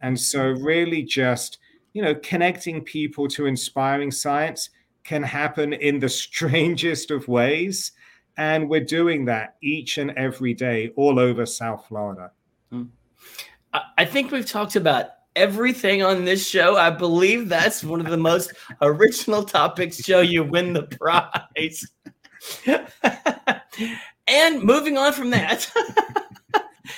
And 0.00 0.18
so, 0.18 0.48
really, 0.48 1.04
just 1.04 1.58
you 1.92 2.02
know, 2.02 2.14
connecting 2.16 2.82
people 2.82 3.28
to 3.28 3.46
inspiring 3.46 4.10
science 4.10 4.70
can 5.04 5.22
happen 5.22 5.72
in 5.72 6.00
the 6.00 6.08
strangest 6.26 7.10
of 7.10 7.28
ways. 7.28 7.92
And 8.36 8.68
we're 8.68 8.84
doing 8.84 9.26
that 9.26 9.56
each 9.62 9.98
and 9.98 10.10
every 10.12 10.54
day 10.54 10.92
all 10.96 11.18
over 11.18 11.44
South 11.44 11.86
Florida. 11.88 12.30
Hmm. 12.70 12.84
I 13.96 14.04
think 14.04 14.30
we've 14.30 14.46
talked 14.46 14.76
about 14.76 15.10
everything 15.36 16.02
on 16.02 16.24
this 16.24 16.46
show. 16.46 16.76
I 16.76 16.90
believe 16.90 17.48
that's 17.48 17.82
one 17.82 18.00
of 18.00 18.06
the 18.06 18.16
most 18.16 18.52
original 18.82 19.42
topics. 19.42 19.98
Joe, 19.98 20.20
you 20.20 20.44
win 20.44 20.72
the 20.72 20.82
prize. 20.82 21.86
and 24.26 24.62
moving 24.62 24.96
on 24.96 25.12
from 25.12 25.30
that. 25.30 25.70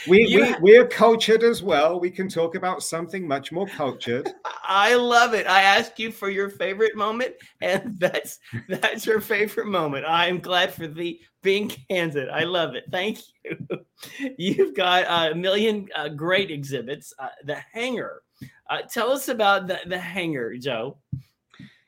we, 0.06 0.26
we 0.36 0.54
we're 0.60 0.86
cultured 0.86 1.42
as 1.42 1.62
well. 1.62 2.00
We 2.00 2.10
can 2.10 2.28
talk 2.28 2.54
about 2.54 2.82
something 2.82 3.26
much 3.26 3.52
more 3.52 3.66
cultured. 3.66 4.28
I 4.64 4.94
love 4.94 5.34
it. 5.34 5.46
I 5.46 5.62
ask 5.62 5.98
you 5.98 6.10
for 6.10 6.30
your 6.30 6.48
favorite 6.48 6.96
moment, 6.96 7.34
and 7.60 7.96
that's 7.98 8.38
that's 8.68 9.06
your 9.06 9.20
favorite 9.20 9.66
moment. 9.66 10.06
I 10.06 10.26
am 10.26 10.40
glad 10.40 10.72
for 10.72 10.86
the 10.86 11.20
being 11.42 11.68
candid. 11.90 12.28
I 12.28 12.44
love 12.44 12.74
it. 12.74 12.84
Thank 12.90 13.20
you. 13.44 13.58
You've 14.38 14.74
got 14.74 15.32
a 15.32 15.34
million 15.34 15.88
uh, 15.94 16.08
great 16.08 16.50
exhibits. 16.50 17.12
Uh, 17.18 17.28
the 17.44 17.56
Hangar. 17.72 18.22
Uh, 18.68 18.82
tell 18.82 19.12
us 19.12 19.28
about 19.28 19.66
the, 19.66 19.78
the 19.86 19.98
Hangar, 19.98 20.56
Joe. 20.56 20.98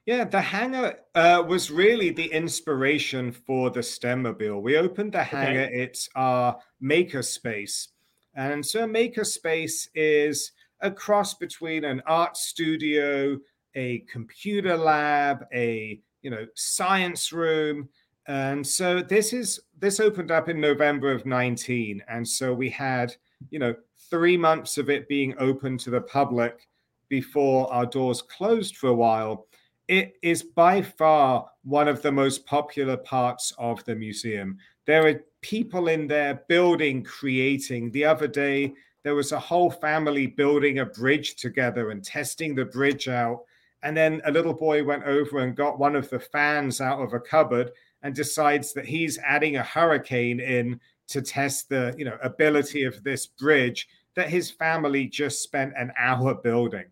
Yeah, 0.07 0.23
the 0.25 0.41
hangar 0.41 1.01
uh, 1.17 1.43
was 1.45 1.69
really 1.69 2.11
the 2.11 2.27
inspiration 2.27 3.33
for 3.33 3.71
the 3.71 3.81
STEMmobile. 3.81 4.63
We 4.63 4.77
opened 4.77 5.13
the 5.13 5.25
hangar, 5.25 5.63
okay. 5.63 5.75
it's 5.75 6.09
our 6.15 6.59
maker 6.81 7.23
space. 7.23 7.89
And 8.37 8.65
so, 8.65 8.87
maker 8.87 9.25
space 9.25 9.89
is 9.95 10.53
a 10.81 10.91
cross 10.91 11.35
between 11.35 11.85
an 11.85 12.03
art 12.07 12.37
studio, 12.37 13.39
a 13.75 14.01
computer 14.11 14.77
lab, 14.77 15.47
a 15.53 16.01
you 16.23 16.31
know 16.31 16.47
science 16.55 17.33
room, 17.33 17.89
And 18.27 18.67
so 18.67 19.01
this 19.01 19.33
is 19.33 19.61
this 19.79 20.01
opened 20.01 20.31
up 20.31 20.49
in 20.49 20.61
November 20.61 21.13
of 21.13 21.27
19. 21.27 22.03
And 22.09 22.27
so 22.27 22.53
we 22.53 22.69
had, 22.69 23.15
you 23.51 23.59
know, 23.59 23.75
three 24.11 24.37
months 24.37 24.79
of 24.79 24.91
it 24.91 25.09
being 25.09 25.35
open 25.39 25.79
to 25.79 25.91
the 25.91 26.01
public 26.01 26.69
before 27.09 27.73
our 27.73 27.87
doors 27.87 28.23
closed 28.23 28.77
for 28.77 28.89
a 28.89 28.95
while. 28.95 29.47
It 29.89 30.15
is 30.23 30.43
by 30.43 30.83
far 30.83 31.49
one 31.63 31.87
of 31.87 32.03
the 32.03 32.11
most 32.11 32.45
popular 32.45 32.97
parts 32.97 33.53
of 33.59 33.85
the 33.85 33.95
museum. 33.95 34.59
There 34.87 35.07
are 35.07 35.21
people 35.47 35.87
in 35.87 36.09
there 36.09 36.43
building, 36.49 37.05
creating. 37.05 37.93
The 37.93 38.05
other 38.05 38.27
day, 38.27 38.75
there 39.05 39.15
was 39.15 39.31
a 39.31 39.39
whole 39.39 39.71
family 39.71 40.27
building 40.27 40.81
a 40.81 40.87
bridge 40.87 41.37
together 41.37 41.91
and 41.91 42.03
testing 42.05 42.57
the 42.57 42.65
bridge 42.65 43.07
out. 43.07 43.45
And 43.85 43.97
then 43.97 44.21
a 44.25 44.33
little 44.33 44.55
boy 44.55 44.83
went 44.83 45.05
over 45.05 45.39
and 45.39 45.55
got 45.55 45.79
one 45.79 45.95
of 45.95 46.11
the 46.11 46.19
fans 46.19 46.81
out 46.81 47.01
of 47.01 47.13
a 47.13 47.21
cupboard 47.21 47.71
and 48.03 48.13
decides 48.13 48.73
that 48.73 48.87
he's 48.87 49.19
adding 49.19 49.57
a 49.57 49.63
hurricane 49.63 50.41
in 50.41 50.81
to 51.09 51.23
test 51.23 51.69
the 51.69 51.95
you 51.97 52.05
know 52.05 52.19
ability 52.25 52.83
of 52.83 53.05
this 53.05 53.27
bridge 53.27 53.89
that 54.17 54.29
his 54.29 54.51
family 54.51 55.07
just 55.07 55.41
spent 55.41 55.73
an 55.77 55.93
hour 55.97 56.35
building 56.35 56.87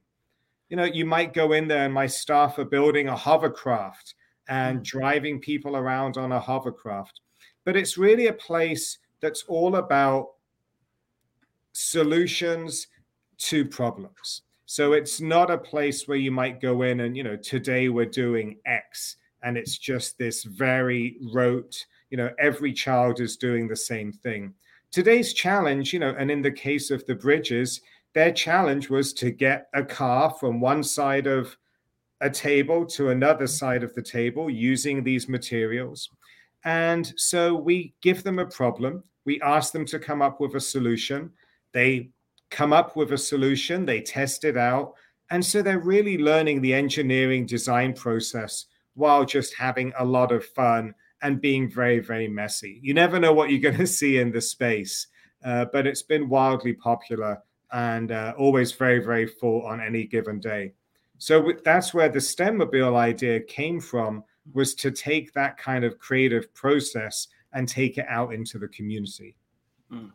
you 0.69 0.77
know 0.77 0.85
you 0.85 1.05
might 1.05 1.35
go 1.35 1.51
in 1.53 1.67
there 1.67 1.85
and 1.85 1.93
my 1.93 2.07
staff 2.07 2.59
are 2.59 2.65
building 2.65 3.09
a 3.09 3.17
hovercraft 3.17 4.15
and 4.47 4.79
mm. 4.79 4.85
driving 4.85 5.41
people 5.41 5.77
around 5.77 6.17
on 6.17 6.31
a 6.31 6.39
hovercraft 6.39 7.21
but 7.65 7.77
it's 7.77 7.99
really 7.99 8.29
a 8.29 8.33
place 8.33 8.99
that's 9.21 9.45
all 9.49 9.77
about 9.77 10.31
solutions 11.73 12.89
to 13.39 13.65
problems. 13.65 14.43
So 14.67 14.93
it's 14.93 15.21
not 15.21 15.51
a 15.51 15.59
place 15.59 16.07
where 16.09 16.19
you 16.19 16.31
might 16.31 16.61
go 16.61 16.83
in 16.83 17.01
and 17.01 17.17
you 17.17 17.23
know 17.23 17.37
today 17.37 17.89
we're 17.89 18.07
doing 18.07 18.59
x 18.65 19.17
and 19.43 19.59
it's 19.59 19.77
just 19.77 20.17
this 20.17 20.45
very 20.45 21.19
rote 21.33 21.85
you 22.11 22.17
know 22.17 22.31
every 22.39 22.73
child 22.73 23.21
is 23.21 23.37
doing 23.37 23.69
the 23.69 23.77
same 23.77 24.13
thing. 24.13 24.55
Today's 24.91 25.33
challenge 25.33 25.93
you 25.93 25.99
know 25.99 26.15
and 26.19 26.31
in 26.31 26.43
the 26.43 26.51
case 26.51 26.91
of 26.91 27.05
the 27.07 27.15
bridges 27.15 27.81
their 28.15 28.33
challenge 28.33 28.89
was 28.89 29.13
to 29.13 29.31
get 29.31 29.69
a 29.75 29.83
car 29.83 30.31
from 30.39 30.61
one 30.61 30.83
side 30.83 31.27
of 31.27 31.57
a 32.21 32.31
table 32.31 32.87
to 32.87 33.11
another 33.11 33.47
side 33.47 33.83
of 33.83 33.93
the 33.95 34.03
table 34.03 34.49
using 34.49 35.03
these 35.03 35.29
materials 35.29 36.09
and 36.65 37.13
so 37.17 37.55
we 37.55 37.95
give 38.01 38.23
them 38.23 38.39
a 38.39 38.47
problem. 38.47 39.03
We 39.25 39.41
ask 39.43 39.73
them 39.73 39.85
to 39.87 39.99
come 39.99 40.23
up 40.23 40.41
with 40.41 40.55
a 40.55 40.61
solution. 40.61 41.31
They 41.73 42.11
come 42.51 42.73
up 42.73 42.97
with 42.97 43.13
a 43.13 43.19
solution. 43.19 43.85
They 43.85 44.01
test 44.01 44.45
it 44.45 44.57
out. 44.57 44.95
And 45.31 45.45
so 45.45 45.63
they're 45.63 45.79
really 45.79 46.19
learning 46.19 46.61
the 46.61 46.75
engineering 46.75 47.47
design 47.47 47.95
process 47.95 48.67
while 48.95 49.25
just 49.25 49.55
having 49.57 49.93
a 49.99 50.05
lot 50.05 50.33
of 50.33 50.45
fun 50.45 50.95
and 51.23 51.41
being 51.41 51.71
very, 51.71 51.99
very 51.99 52.29
messy. 52.29 52.79
You 52.83 52.95
never 52.95 53.19
know 53.19 53.33
what 53.33 53.51
you're 53.51 53.61
going 53.61 53.77
to 53.85 53.87
see 53.87 54.19
in 54.19 54.31
the 54.31 54.41
space, 54.41 55.09
uh, 55.45 55.67
but 55.73 55.87
it's 55.87 56.03
been 56.03 56.29
wildly 56.29 56.75
popular 56.75 57.43
and 57.73 58.13
uh, 58.13 58.35
always 58.39 58.73
very, 58.73 59.01
very 59.01 59.27
full 59.27 59.63
on 59.63 59.81
any 59.81 60.05
given 60.05 60.39
day. 60.39 60.73
So 61.19 61.53
that's 61.65 61.93
where 61.93 62.09
the 62.09 62.19
STEMmobile 62.19 62.97
idea 62.97 63.41
came 63.41 63.81
from, 63.81 64.23
was 64.53 64.75
to 64.75 64.91
take 64.91 65.33
that 65.33 65.57
kind 65.57 65.85
of 65.85 65.99
creative 65.99 66.53
process 66.55 67.29
and 67.53 67.69
take 67.69 67.99
it 67.99 68.07
out 68.09 68.35
into 68.35 68.59
the 68.59 68.69
community. 68.69 69.37
Mm. 69.93 70.11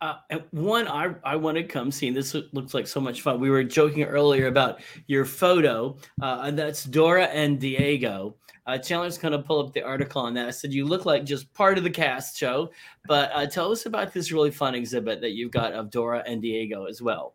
Uh, 0.00 0.16
one, 0.50 0.86
I, 0.86 1.14
I 1.24 1.36
want 1.36 1.56
to 1.56 1.62
come 1.62 1.90
see. 1.90 2.08
And 2.08 2.16
this 2.16 2.34
looks 2.52 2.74
like 2.74 2.86
so 2.86 3.00
much 3.00 3.22
fun. 3.22 3.40
We 3.40 3.48
were 3.48 3.64
joking 3.64 4.02
earlier 4.02 4.48
about 4.48 4.80
your 5.06 5.24
photo, 5.24 5.96
uh, 6.20 6.40
and 6.42 6.58
that's 6.58 6.84
Dora 6.84 7.24
and 7.26 7.58
Diego. 7.58 8.36
Uh, 8.66 8.76
Chandler's 8.76 9.16
going 9.16 9.32
to 9.32 9.38
pull 9.38 9.66
up 9.66 9.72
the 9.72 9.82
article 9.82 10.20
on 10.20 10.34
that. 10.34 10.46
I 10.46 10.50
said 10.50 10.74
you 10.74 10.84
look 10.84 11.06
like 11.06 11.24
just 11.24 11.52
part 11.54 11.78
of 11.78 11.84
the 11.84 11.90
cast 11.90 12.36
show, 12.36 12.70
but 13.06 13.30
uh, 13.32 13.46
tell 13.46 13.72
us 13.72 13.86
about 13.86 14.12
this 14.12 14.30
really 14.32 14.50
fun 14.50 14.74
exhibit 14.74 15.22
that 15.22 15.32
you've 15.32 15.52
got 15.52 15.72
of 15.72 15.90
Dora 15.90 16.22
and 16.26 16.42
Diego 16.42 16.84
as 16.84 17.00
well. 17.00 17.34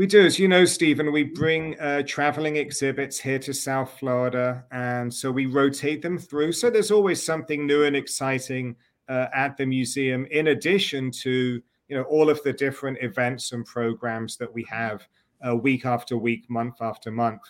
We 0.00 0.06
do, 0.06 0.24
as 0.24 0.38
you 0.38 0.48
know, 0.48 0.64
Steven. 0.64 1.12
We 1.12 1.24
bring 1.24 1.78
uh, 1.78 2.04
traveling 2.06 2.56
exhibits 2.56 3.20
here 3.20 3.38
to 3.40 3.52
South 3.52 3.98
Florida, 3.98 4.64
and 4.72 5.12
so 5.12 5.30
we 5.30 5.44
rotate 5.44 6.00
them 6.00 6.16
through. 6.16 6.52
So 6.52 6.70
there's 6.70 6.90
always 6.90 7.22
something 7.22 7.66
new 7.66 7.84
and 7.84 7.94
exciting 7.94 8.76
uh, 9.10 9.26
at 9.34 9.58
the 9.58 9.66
museum, 9.66 10.24
in 10.30 10.46
addition 10.46 11.10
to 11.20 11.60
you 11.88 11.96
know 11.96 12.04
all 12.04 12.30
of 12.30 12.42
the 12.44 12.52
different 12.54 12.96
events 13.02 13.52
and 13.52 13.62
programs 13.66 14.38
that 14.38 14.50
we 14.50 14.64
have 14.70 15.06
uh, 15.46 15.54
week 15.54 15.84
after 15.84 16.16
week, 16.16 16.48
month 16.48 16.80
after 16.80 17.10
month. 17.10 17.42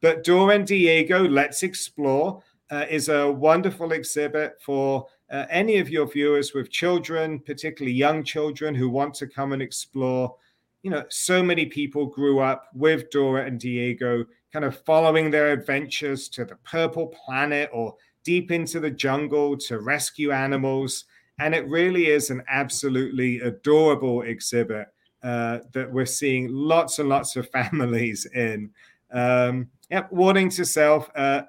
But 0.00 0.24
Dora 0.24 0.56
and 0.56 0.66
Diego, 0.66 1.22
let's 1.22 1.62
explore. 1.62 2.42
Uh, 2.68 2.84
is 2.90 3.10
a 3.10 3.30
wonderful 3.30 3.92
exhibit 3.92 4.60
for 4.60 5.06
uh, 5.30 5.46
any 5.50 5.78
of 5.78 5.88
your 5.88 6.10
viewers 6.10 6.52
with 6.52 6.68
children, 6.68 7.38
particularly 7.38 7.94
young 7.96 8.24
children 8.24 8.74
who 8.74 8.90
want 8.90 9.14
to 9.14 9.28
come 9.28 9.52
and 9.52 9.62
explore. 9.62 10.34
You 10.82 10.90
know, 10.90 11.04
so 11.08 11.42
many 11.42 11.66
people 11.66 12.06
grew 12.06 12.40
up 12.40 12.68
with 12.74 13.10
Dora 13.10 13.46
and 13.46 13.58
Diego, 13.58 14.24
kind 14.52 14.64
of 14.64 14.78
following 14.84 15.30
their 15.30 15.52
adventures 15.52 16.28
to 16.30 16.44
the 16.44 16.56
purple 16.64 17.06
planet 17.08 17.70
or 17.72 17.94
deep 18.24 18.50
into 18.50 18.80
the 18.80 18.90
jungle 18.90 19.56
to 19.56 19.80
rescue 19.80 20.32
animals. 20.32 21.04
And 21.38 21.54
it 21.54 21.68
really 21.68 22.06
is 22.06 22.30
an 22.30 22.42
absolutely 22.48 23.40
adorable 23.40 24.22
exhibit 24.22 24.88
uh, 25.22 25.58
that 25.72 25.90
we're 25.90 26.06
seeing 26.06 26.48
lots 26.52 26.98
and 26.98 27.08
lots 27.08 27.36
of 27.36 27.48
families 27.52 28.26
in. 28.34 28.70
Um, 29.12 29.68
yep, 29.90 30.10
warning 30.10 30.48
to 30.50 30.64
self 30.64 31.10
uh, 31.14 31.42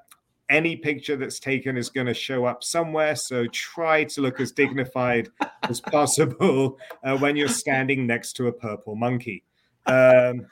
any 0.53 0.75
picture 0.75 1.17
that's 1.17 1.39
taken 1.39 1.75
is 1.77 1.89
going 1.89 2.05
to 2.05 2.13
show 2.13 2.45
up 2.45 2.63
somewhere. 2.63 3.15
So 3.15 3.47
try 3.47 4.03
to 4.03 4.21
look 4.21 4.39
as 4.39 4.51
dignified 4.51 5.29
as 5.63 5.81
possible 5.97 6.77
uh, 7.03 7.17
when 7.17 7.35
you're 7.35 7.47
standing 7.47 8.05
next 8.05 8.33
to 8.33 8.47
a 8.47 8.53
purple 8.53 8.95
monkey. 8.95 9.43
Um, 9.87 10.45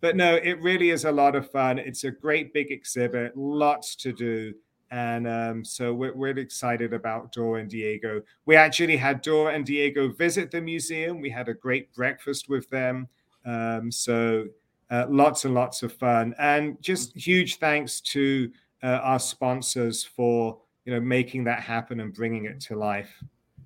but 0.00 0.16
no, 0.16 0.34
it 0.34 0.60
really 0.60 0.90
is 0.90 1.04
a 1.04 1.12
lot 1.12 1.36
of 1.36 1.48
fun. 1.50 1.78
It's 1.78 2.02
a 2.02 2.10
great 2.10 2.52
big 2.52 2.72
exhibit, 2.72 3.36
lots 3.36 3.94
to 3.96 4.12
do. 4.12 4.52
And 4.90 5.28
um, 5.28 5.64
so 5.64 5.94
we're, 5.94 6.14
we're 6.14 6.38
excited 6.38 6.92
about 6.92 7.32
Dora 7.32 7.60
and 7.60 7.70
Diego. 7.70 8.22
We 8.46 8.56
actually 8.56 8.96
had 8.96 9.22
Dora 9.22 9.54
and 9.54 9.64
Diego 9.64 10.08
visit 10.08 10.50
the 10.50 10.60
museum. 10.60 11.20
We 11.20 11.30
had 11.30 11.48
a 11.48 11.54
great 11.54 11.94
breakfast 11.94 12.48
with 12.48 12.68
them. 12.70 13.08
Um, 13.44 13.92
so 13.92 14.46
uh, 14.90 15.06
lots 15.08 15.44
and 15.44 15.54
lots 15.54 15.84
of 15.84 15.92
fun. 15.92 16.34
And 16.38 16.80
just 16.82 17.16
huge 17.16 17.58
thanks 17.58 18.00
to 18.12 18.50
uh, 18.86 19.00
our 19.02 19.18
sponsors 19.18 20.04
for 20.04 20.58
you 20.84 20.94
know 20.94 21.00
making 21.00 21.44
that 21.44 21.60
happen 21.60 21.98
and 21.98 22.14
bringing 22.14 22.44
it 22.44 22.60
to 22.60 22.76
life. 22.76 23.12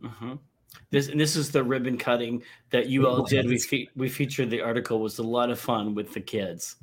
Mm-hmm. 0.03 0.35
This 0.91 1.09
and 1.09 1.21
this 1.21 1.37
is 1.37 1.51
the 1.51 1.63
ribbon 1.63 1.99
cutting 1.99 2.43
that 2.71 2.89
you 2.89 3.07
all 3.07 3.23
did. 3.25 3.47
We 3.47 3.59
fe- 3.59 3.91
we 3.95 4.09
featured 4.09 4.49
the 4.49 4.63
article 4.63 5.01
was 5.01 5.19
a 5.19 5.23
lot 5.23 5.51
of 5.51 5.61
fun 5.61 5.95
with 5.95 6.15
the 6.15 6.21
kids. 6.21 6.77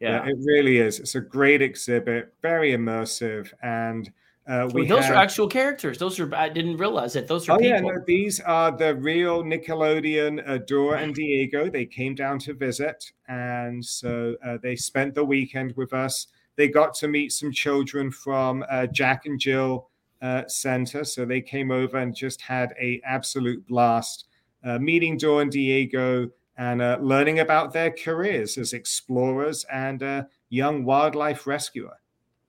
Yeah. 0.00 0.24
yeah. 0.24 0.30
it 0.30 0.36
really 0.44 0.78
is. 0.78 0.98
It's 0.98 1.14
a 1.14 1.20
great 1.20 1.62
exhibit, 1.62 2.34
very 2.42 2.72
immersive, 2.72 3.52
and 3.62 4.10
uh, 4.48 4.68
we 4.74 4.82
well, 4.82 4.96
those 4.96 5.06
have... 5.06 5.14
are 5.14 5.18
actual 5.18 5.46
characters. 5.46 5.96
Those 5.96 6.18
are 6.18 6.34
I 6.34 6.48
didn't 6.48 6.78
realize 6.78 7.12
that 7.12 7.28
those 7.28 7.48
are. 7.48 7.52
Oh 7.52 7.58
people. 7.58 7.76
yeah, 7.76 7.80
no, 7.80 8.02
these 8.06 8.40
are 8.40 8.76
the 8.76 8.96
real 8.96 9.44
Nickelodeon 9.44 10.46
uh, 10.48 10.58
Dora 10.58 10.98
and 11.00 11.14
Diego. 11.14 11.70
They 11.70 11.86
came 11.86 12.16
down 12.16 12.40
to 12.40 12.54
visit, 12.54 13.12
and 13.28 13.84
so 13.84 14.34
uh, 14.44 14.58
they 14.60 14.74
spent 14.74 15.14
the 15.14 15.24
weekend 15.24 15.74
with 15.76 15.92
us. 15.92 16.26
They 16.56 16.68
got 16.68 16.94
to 16.94 17.08
meet 17.08 17.32
some 17.32 17.52
children 17.52 18.10
from 18.10 18.64
uh, 18.70 18.86
Jack 18.86 19.26
and 19.26 19.38
Jill 19.38 19.88
uh, 20.22 20.42
Center, 20.46 21.04
so 21.04 21.24
they 21.24 21.40
came 21.40 21.70
over 21.70 21.98
and 21.98 22.14
just 22.14 22.40
had 22.40 22.74
a 22.80 23.00
absolute 23.04 23.66
blast 23.66 24.26
uh, 24.64 24.78
meeting 24.78 25.18
and 25.22 25.50
Diego 25.50 26.30
and 26.56 26.80
uh, 26.80 26.98
learning 27.00 27.40
about 27.40 27.72
their 27.72 27.90
careers 27.90 28.56
as 28.58 28.72
explorers 28.72 29.64
and 29.72 30.02
uh, 30.02 30.22
young 30.48 30.84
wildlife 30.84 31.46
rescuer. 31.46 31.98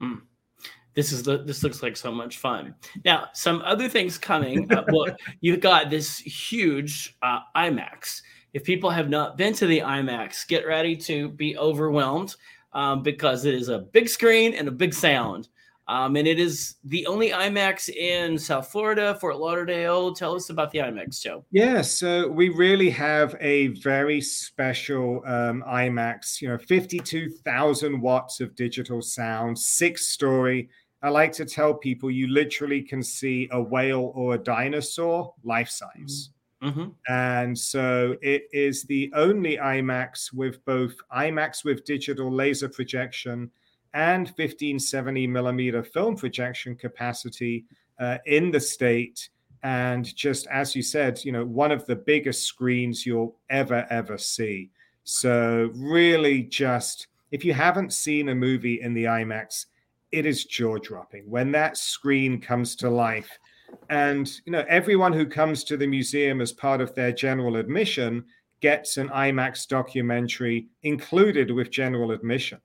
Mm. 0.00 0.22
This 0.94 1.12
is 1.12 1.24
this 1.24 1.62
looks 1.62 1.82
like 1.82 1.96
so 1.96 2.10
much 2.10 2.38
fun. 2.38 2.74
Now, 3.04 3.28
some 3.34 3.60
other 3.66 3.88
things 3.88 4.16
coming. 4.16 4.72
Uh, 4.72 4.82
well, 4.92 5.14
you've 5.40 5.60
got 5.60 5.90
this 5.90 6.18
huge 6.18 7.16
uh, 7.20 7.40
IMAX. 7.54 8.22
If 8.54 8.64
people 8.64 8.88
have 8.88 9.10
not 9.10 9.36
been 9.36 9.52
to 9.54 9.66
the 9.66 9.80
IMAX, 9.80 10.48
get 10.48 10.66
ready 10.66 10.96
to 10.96 11.28
be 11.28 11.58
overwhelmed 11.58 12.34
um, 12.76 13.02
because 13.02 13.44
it 13.44 13.54
is 13.54 13.68
a 13.68 13.80
big 13.80 14.08
screen 14.08 14.54
and 14.54 14.68
a 14.68 14.72
big 14.72 14.94
sound. 14.94 15.48
Um, 15.88 16.16
and 16.16 16.26
it 16.26 16.40
is 16.40 16.76
the 16.84 17.06
only 17.06 17.30
IMAX 17.30 17.88
in 17.88 18.36
South 18.36 18.68
Florida, 18.72 19.16
Fort 19.20 19.38
Lauderdale. 19.38 20.12
Tell 20.12 20.34
us 20.34 20.50
about 20.50 20.72
the 20.72 20.80
IMAX 20.80 21.22
show. 21.22 21.44
Yeah, 21.52 21.80
so 21.82 22.28
we 22.28 22.48
really 22.48 22.90
have 22.90 23.36
a 23.40 23.68
very 23.68 24.20
special 24.20 25.22
um, 25.26 25.62
IMAX. 25.66 26.40
You 26.40 26.48
know, 26.48 26.58
fifty-two 26.58 27.30
thousand 27.44 28.00
watts 28.00 28.40
of 28.40 28.56
digital 28.56 29.00
sound, 29.00 29.56
six-story. 29.56 30.68
I 31.02 31.10
like 31.10 31.30
to 31.34 31.44
tell 31.44 31.74
people 31.74 32.10
you 32.10 32.26
literally 32.26 32.82
can 32.82 33.02
see 33.02 33.48
a 33.52 33.62
whale 33.62 34.10
or 34.16 34.34
a 34.34 34.38
dinosaur 34.38 35.34
life 35.44 35.68
size. 35.68 35.88
Mm-hmm. 35.94 36.35
And 37.08 37.58
so 37.58 38.16
it 38.22 38.48
is 38.52 38.84
the 38.84 39.10
only 39.14 39.56
IMAX 39.58 40.32
with 40.32 40.64
both 40.64 40.96
IMAX 41.14 41.64
with 41.64 41.84
digital 41.84 42.32
laser 42.32 42.68
projection 42.68 43.50
and 43.94 44.28
1570 44.28 45.26
millimeter 45.26 45.82
film 45.82 46.16
projection 46.16 46.76
capacity 46.76 47.64
uh, 47.98 48.18
in 48.26 48.50
the 48.50 48.60
state. 48.60 49.28
And 49.62 50.14
just 50.14 50.46
as 50.48 50.76
you 50.76 50.82
said, 50.82 51.24
you 51.24 51.32
know, 51.32 51.44
one 51.44 51.72
of 51.72 51.86
the 51.86 51.96
biggest 51.96 52.44
screens 52.44 53.06
you'll 53.06 53.36
ever, 53.50 53.86
ever 53.90 54.18
see. 54.18 54.70
So, 55.04 55.70
really, 55.74 56.42
just 56.42 57.08
if 57.30 57.44
you 57.44 57.54
haven't 57.54 57.92
seen 57.92 58.28
a 58.28 58.34
movie 58.34 58.80
in 58.80 58.92
the 58.92 59.04
IMAX, 59.04 59.66
it 60.12 60.26
is 60.26 60.44
jaw 60.44 60.78
dropping 60.78 61.28
when 61.28 61.52
that 61.52 61.76
screen 61.76 62.40
comes 62.40 62.76
to 62.76 62.90
life. 62.90 63.38
And, 63.88 64.28
you 64.44 64.52
know, 64.52 64.64
everyone 64.68 65.12
who 65.12 65.26
comes 65.26 65.64
to 65.64 65.76
the 65.76 65.86
museum 65.86 66.40
as 66.40 66.52
part 66.52 66.80
of 66.80 66.94
their 66.94 67.12
general 67.12 67.56
admission 67.56 68.24
gets 68.60 68.96
an 68.96 69.08
IMAX 69.10 69.68
documentary 69.68 70.68
included 70.82 71.50
with 71.50 71.70
general 71.70 72.10
admission. 72.10 72.60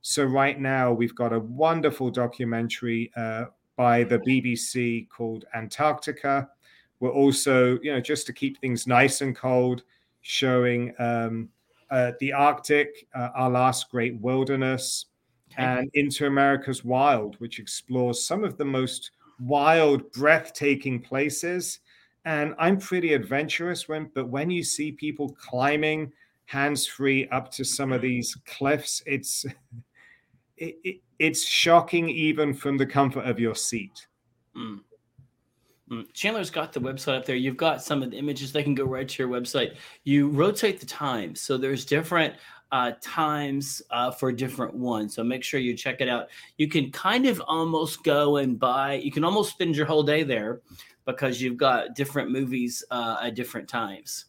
So, 0.00 0.24
right 0.24 0.58
now, 0.58 0.92
we've 0.92 1.14
got 1.14 1.32
a 1.32 1.38
wonderful 1.38 2.10
documentary 2.10 3.10
uh, 3.16 3.46
by 3.76 4.04
the 4.04 4.18
BBC 4.18 5.08
called 5.08 5.44
Antarctica. 5.54 6.48
We're 7.00 7.10
also, 7.10 7.78
you 7.82 7.92
know, 7.92 8.00
just 8.00 8.26
to 8.26 8.32
keep 8.32 8.58
things 8.58 8.86
nice 8.86 9.20
and 9.20 9.34
cold, 9.34 9.82
showing 10.22 10.94
um, 10.98 11.48
uh, 11.90 12.12
the 12.20 12.32
Arctic, 12.32 13.06
uh, 13.14 13.30
our 13.34 13.50
last 13.50 13.90
great 13.90 14.20
wilderness, 14.20 15.06
okay. 15.52 15.62
and 15.62 15.90
Into 15.94 16.26
America's 16.26 16.84
Wild, 16.84 17.36
which 17.36 17.58
explores 17.58 18.24
some 18.24 18.44
of 18.44 18.56
the 18.56 18.64
most 18.64 19.10
wild, 19.38 20.10
breathtaking 20.12 21.00
places. 21.00 21.80
And 22.24 22.54
I'm 22.58 22.78
pretty 22.78 23.14
adventurous 23.14 23.88
when, 23.88 24.10
but 24.14 24.28
when 24.28 24.50
you 24.50 24.62
see 24.62 24.92
people 24.92 25.30
climbing 25.30 26.12
hands 26.46 26.86
free 26.86 27.28
up 27.28 27.50
to 27.52 27.64
some 27.64 27.92
of 27.92 28.00
these 28.00 28.36
cliffs, 28.46 29.02
it's 29.06 29.44
it, 30.56 30.76
it, 30.84 30.96
it's 31.18 31.44
shocking 31.44 32.08
even 32.08 32.54
from 32.54 32.76
the 32.76 32.86
comfort 32.86 33.26
of 33.26 33.40
your 33.40 33.54
seat. 33.54 34.06
Mm. 34.56 34.80
Mm. 35.90 36.12
Chandler's 36.14 36.50
got 36.50 36.72
the 36.72 36.80
website 36.80 37.18
up 37.18 37.26
there. 37.26 37.36
You've 37.36 37.56
got 37.56 37.82
some 37.82 38.02
of 38.02 38.10
the 38.10 38.16
images. 38.16 38.52
They 38.52 38.62
can 38.62 38.74
go 38.74 38.84
right 38.84 39.08
to 39.08 39.22
your 39.22 39.30
website. 39.30 39.76
You 40.04 40.28
rotate 40.28 40.80
the 40.80 40.86
time. 40.86 41.34
so 41.34 41.58
there's 41.58 41.84
different 41.84 42.34
uh, 42.72 42.92
times 43.00 43.82
uh, 43.90 44.10
for 44.10 44.32
different 44.32 44.74
ones. 44.74 45.14
So 45.14 45.22
make 45.22 45.44
sure 45.44 45.60
you 45.60 45.76
check 45.76 46.00
it 46.00 46.08
out. 46.08 46.28
You 46.58 46.68
can 46.68 46.90
kind 46.90 47.26
of 47.26 47.40
almost 47.46 48.02
go 48.02 48.38
and 48.38 48.58
buy. 48.58 48.94
You 48.94 49.12
can 49.12 49.24
almost 49.24 49.50
spend 49.50 49.76
your 49.76 49.86
whole 49.86 50.02
day 50.02 50.22
there 50.22 50.60
because 51.04 51.40
you've 51.40 51.56
got 51.56 51.94
different 51.94 52.30
movies 52.30 52.82
uh, 52.90 53.18
at 53.22 53.34
different 53.34 53.68
times. 53.68 54.26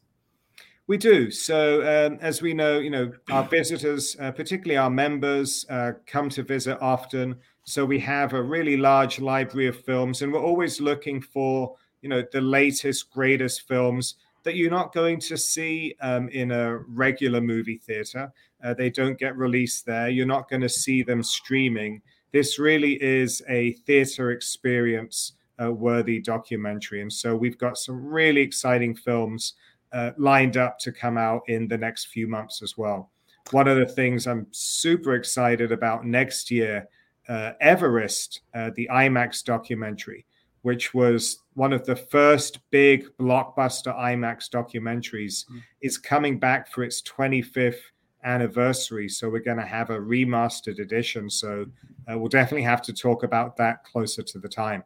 We 0.87 0.97
do. 0.97 1.31
So, 1.31 1.81
um, 1.81 2.19
as 2.21 2.43
we 2.43 2.53
know, 2.53 2.77
you 2.77 2.91
know, 2.91 3.11
our 3.31 3.43
visitors, 3.43 4.15
uh, 4.19 4.31
particularly 4.31 4.77
our 4.77 4.91
members, 4.91 5.65
uh, 5.69 5.93
come 6.05 6.29
to 6.29 6.43
visit 6.43 6.77
often. 6.79 7.37
So 7.63 7.83
we 7.83 7.97
have 7.99 8.33
a 8.33 8.43
really 8.43 8.77
large 8.77 9.19
library 9.19 9.67
of 9.67 9.83
films, 9.83 10.21
and 10.21 10.31
we're 10.31 10.39
always 10.43 10.79
looking 10.79 11.21
for, 11.21 11.75
you 12.03 12.09
know, 12.09 12.23
the 12.31 12.41
latest, 12.41 13.09
greatest 13.09 13.67
films 13.67 14.15
that 14.45 14.55
you're 14.55 14.71
not 14.71 14.93
going 14.93 15.19
to 15.19 15.37
see 15.37 15.95
um, 15.99 16.29
in 16.29 16.51
a 16.51 16.77
regular 16.77 17.41
movie 17.41 17.77
theater. 17.77 18.31
Uh, 18.63 18.73
they 18.73 18.89
don't 18.89 19.19
get 19.19 19.35
released 19.35 19.85
there. 19.85 20.07
You're 20.07 20.25
not 20.25 20.49
going 20.49 20.61
to 20.61 20.69
see 20.69 21.03
them 21.03 21.21
streaming. 21.21 22.01
This 22.31 22.57
really 22.57 23.01
is 23.03 23.41
a 23.49 23.73
theater 23.85 24.31
experience 24.31 25.33
uh, 25.61 25.71
worthy 25.71 26.19
documentary, 26.19 27.01
and 27.01 27.11
so 27.11 27.35
we've 27.35 27.57
got 27.57 27.77
some 27.77 28.05
really 28.05 28.41
exciting 28.41 28.95
films 28.95 29.53
uh, 29.91 30.11
lined 30.17 30.57
up 30.57 30.77
to 30.79 30.91
come 30.91 31.17
out 31.17 31.41
in 31.47 31.67
the 31.67 31.77
next 31.77 32.05
few 32.07 32.27
months 32.27 32.61
as 32.61 32.77
well. 32.77 33.09
One 33.51 33.67
of 33.67 33.77
the 33.77 33.85
things 33.85 34.27
I'm 34.27 34.47
super 34.51 35.15
excited 35.15 35.71
about 35.71 36.05
next 36.05 36.51
year, 36.51 36.87
uh, 37.29 37.53
Everest, 37.61 38.41
uh, 38.53 38.71
the 38.75 38.89
IMAX 38.91 39.43
documentary, 39.43 40.25
which 40.65 40.95
was 40.95 41.43
one 41.53 41.71
of 41.71 41.85
the 41.85 41.95
first 41.95 42.57
big 42.71 43.05
blockbuster 43.19 43.95
IMAX 43.95 44.49
documentaries, 44.49 45.45
mm. 45.47 45.61
is 45.81 45.99
coming 45.99 46.39
back 46.39 46.67
for 46.71 46.83
its 46.83 47.03
25th 47.03 47.77
anniversary. 48.23 49.07
So 49.07 49.29
we're 49.29 49.43
going 49.43 49.59
to 49.59 49.65
have 49.65 49.91
a 49.91 49.99
remastered 49.99 50.79
edition. 50.79 51.29
So 51.29 51.67
uh, 52.11 52.17
we'll 52.17 52.29
definitely 52.29 52.63
have 52.63 52.81
to 52.81 52.93
talk 52.93 53.21
about 53.21 53.55
that 53.57 53.83
closer 53.83 54.23
to 54.23 54.39
the 54.39 54.49
time. 54.49 54.83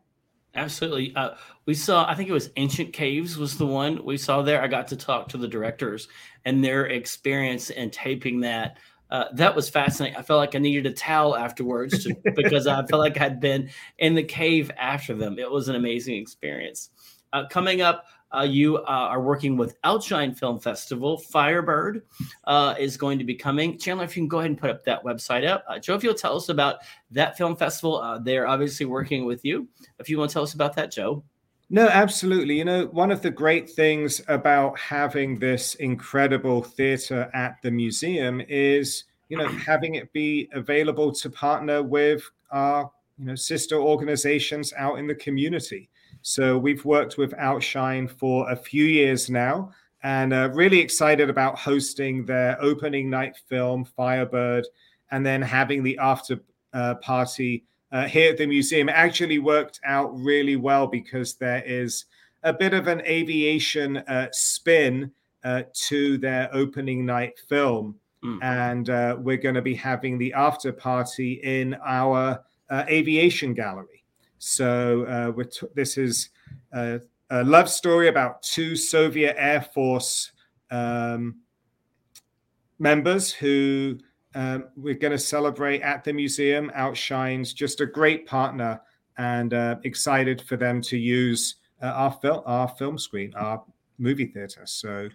Absolutely. 0.54 1.15
Uh, 1.15 1.36
we 1.65 1.74
saw, 1.74 2.06
I 2.10 2.13
think 2.13 2.28
it 2.28 2.34
was 2.34 2.50
Ancient 2.58 2.92
Caves 2.92 3.38
was 3.38 3.58
the 3.58 3.65
one 3.65 4.04
we 4.04 4.18
saw 4.18 4.42
there. 4.42 4.62
I 4.62 4.68
got 4.68 4.86
to 4.89 4.98
talk 4.98 5.30
to 5.30 5.38
the 5.38 5.48
directors 5.48 6.10
and 6.44 6.62
their 6.62 6.88
experience 6.88 7.70
in 7.70 7.89
taping 7.89 8.42
that. 8.42 8.80
Uh, 9.12 9.26
that 9.34 9.56
was 9.56 9.69
fascinating. 9.69 10.17
I 10.17 10.22
felt 10.22 10.38
like 10.38 10.56
I 10.56 10.60
needed 10.60 10.86
a 10.86 10.93
towel 10.93 11.36
afterwards 11.36 12.04
to, 12.04 12.15
because 12.36 12.67
I 12.67 12.86
felt 12.86 13.00
like 13.00 13.19
I'd 13.19 13.39
been 13.39 13.69
in 13.98 14.15
the 14.15 14.24
cave 14.24 14.72
after 14.78 15.15
them. 15.15 15.39
It 15.39 15.50
was 15.50 15.67
an 15.67 15.76
amazing 15.76 16.15
experience. 16.15 16.89
Uh, 17.34 17.48
coming 17.48 17.82
up, 17.82 18.06
uh, 18.32 18.43
you 18.43 18.78
uh, 18.78 18.84
are 18.86 19.22
working 19.22 19.58
with 19.58 19.76
Outshine 19.84 20.36
Film 20.36 20.60
Festival. 20.60 21.17
Firebird 21.17 22.04
uh, 22.45 22.76
is 22.78 22.95
going 22.98 23.17
to 23.17 23.26
be 23.26 23.36
coming. 23.36 23.78
Chandler, 23.78 24.06
if 24.06 24.15
you 24.15 24.22
can 24.22 24.28
go 24.28 24.39
ahead 24.39 24.52
and 24.52 24.60
put 24.60 24.69
up 24.69 24.84
that 24.86 25.04
website 25.04 25.48
up. 25.48 25.63
Uh, 25.67 25.80
Joe, 25.80 25.95
if 25.95 26.04
you'll 26.04 26.13
tell 26.13 26.36
us 26.36 26.50
about 26.50 26.78
that 27.12 27.38
film 27.38 27.56
festival, 27.56 28.00
uh, 28.00 28.19
they're 28.19 28.48
obviously 28.48 28.86
working 28.86 29.26
with 29.26 29.43
you. 29.43 29.67
If 29.98 30.10
you 30.10 30.19
want 30.19 30.30
to 30.30 30.34
tell 30.34 30.43
us 30.43 30.54
about 30.54 30.76
that, 30.76 30.91
Joe. 30.91 31.24
No, 31.72 31.88
absolutely. 31.88 32.58
You 32.58 32.66
know, 32.66 32.86
one 32.88 33.12
of 33.12 33.22
the 33.22 33.30
great 33.30 33.70
things 33.70 34.22
about 34.28 34.80
having 34.80 35.38
this 35.38 35.76
incredible 35.76 36.64
theater 36.64 37.30
at 37.36 37.58
the 37.62 37.70
museum 37.70 38.42
is, 38.48 39.04
you 39.30 39.38
know, 39.38 39.48
having 39.68 39.96
it 39.96 40.12
be 40.12 40.50
available 40.54 41.12
to 41.14 41.30
partner 41.30 41.84
with 41.84 42.24
our, 42.52 42.90
you 43.20 43.26
know, 43.26 43.36
sister 43.36 43.76
organizations 43.76 44.74
out 44.78 44.98
in 44.98 45.06
the 45.06 45.14
community. 45.14 45.90
So 46.24 46.58
we've 46.58 46.84
worked 46.86 47.20
with 47.20 47.36
Outshine 47.36 48.08
for 48.08 48.50
a 48.50 48.56
few 48.56 48.86
years 48.86 49.30
now 49.30 49.72
and 50.02 50.34
uh, 50.34 50.50
really 50.54 50.80
excited 50.80 51.30
about 51.30 51.60
hosting 51.60 52.26
their 52.26 52.60
opening 52.62 53.12
night 53.12 53.38
film, 53.48 53.86
Firebird, 53.86 54.66
and 55.12 55.24
then 55.24 55.42
having 55.42 55.84
the 55.84 55.98
after 56.00 56.40
uh, 56.74 56.96
party 56.96 57.66
uh, 57.91 58.06
here 58.08 58.32
at 58.32 58.38
the 58.38 58.45
museum. 58.45 58.89
Actually 58.89 59.39
worked 59.39 59.80
out 59.86 60.15
really 60.17 60.56
well 60.56 60.88
because 60.88 61.36
there 61.36 61.63
is 61.65 62.06
a 62.43 62.54
bit 62.54 62.73
of 62.73 62.88
an 62.88 63.02
aviation 63.02 63.97
uh, 63.97 64.28
spin 64.32 65.12
uh, 65.43 65.63
to 65.73 66.17
their 66.17 66.49
opening 66.54 67.06
night 67.06 67.39
film. 67.47 67.95
Mm. 68.23 68.39
And 68.41 68.89
uh, 68.89 69.17
we're 69.19 69.38
going 69.38 69.56
to 69.56 69.62
be 69.62 69.75
having 69.75 70.17
the 70.17 70.34
after 70.34 70.71
party 70.73 71.34
in 71.43 71.75
our 71.86 72.43
aviation 72.71 73.54
gallery. 73.54 73.99
So 74.39 75.04
uh, 75.04 75.43
t- 75.43 75.67
this 75.75 75.97
is 75.97 76.30
a, 76.71 77.02
a, 77.30 77.43
love 77.43 77.69
story 77.69 78.08
about 78.08 78.41
two 78.41 78.75
Soviet 78.75 79.36
Air 79.38 79.62
Force 79.62 80.32
um, 80.71 81.36
members 82.80 83.32
who 83.32 83.99
um, 84.36 84.65
we're 84.76 84.96
going 84.96 85.12
to 85.12 85.20
celebrate 85.20 85.82
at 85.82 86.04
the 86.04 86.13
museum. 86.13 86.72
Outshines 86.76 87.54
just 87.54 87.82
a 87.82 87.86
great 87.86 88.26
partner, 88.26 88.82
and 89.18 89.54
uh, 89.54 89.76
excited 89.84 90.42
for 90.42 90.58
them 90.58 90.82
to 90.84 90.98
use 90.98 91.56
uh, 91.82 91.88
our 91.88 92.12
film, 92.12 92.42
our 92.46 92.68
film 92.68 92.98
screen, 92.98 93.34
our 93.36 93.63
movie 93.98 94.28
theater. 94.28 94.62
So. 94.65 95.10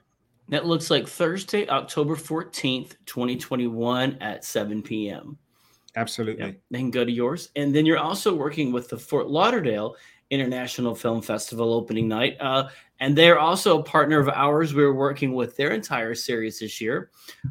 That 0.51 0.67
looks 0.67 0.91
like 0.91 1.09
Thursday, 1.09 1.67
October 1.69 2.17
14th, 2.17 2.97
2021 3.07 4.19
at 4.21 4.45
7 4.45 4.83
p.m. 4.83 5.39
Absolutely. 5.97 6.45
Yeah, 6.45 6.53
they 6.71 6.79
can 6.79 6.91
go 6.91 7.05
to 7.05 7.11
yours. 7.11 7.51
And 7.57 7.75
then 7.75 7.87
you're 7.87 7.99
also 7.99 8.35
working 8.35 8.73
with 8.73 8.89
the 8.89 8.99
Fort 8.99 9.29
Lauderdale 9.29 9.97
International 10.31 10.95
Film 10.95 11.23
Festival 11.23 11.73
opening 11.73 12.09
night. 12.09 12.37
Uh, 12.41 12.69
and 13.01 13.17
they're 13.17 13.39
also 13.39 13.81
a 13.81 13.83
partner 13.83 14.19
of 14.19 14.29
ours. 14.29 14.75
We're 14.75 14.95
working 14.95 15.35
with 15.35 15.57
their 15.57 15.73
entire 15.73 16.15
series 16.15 16.59
this 16.61 16.81
year. 16.81 17.11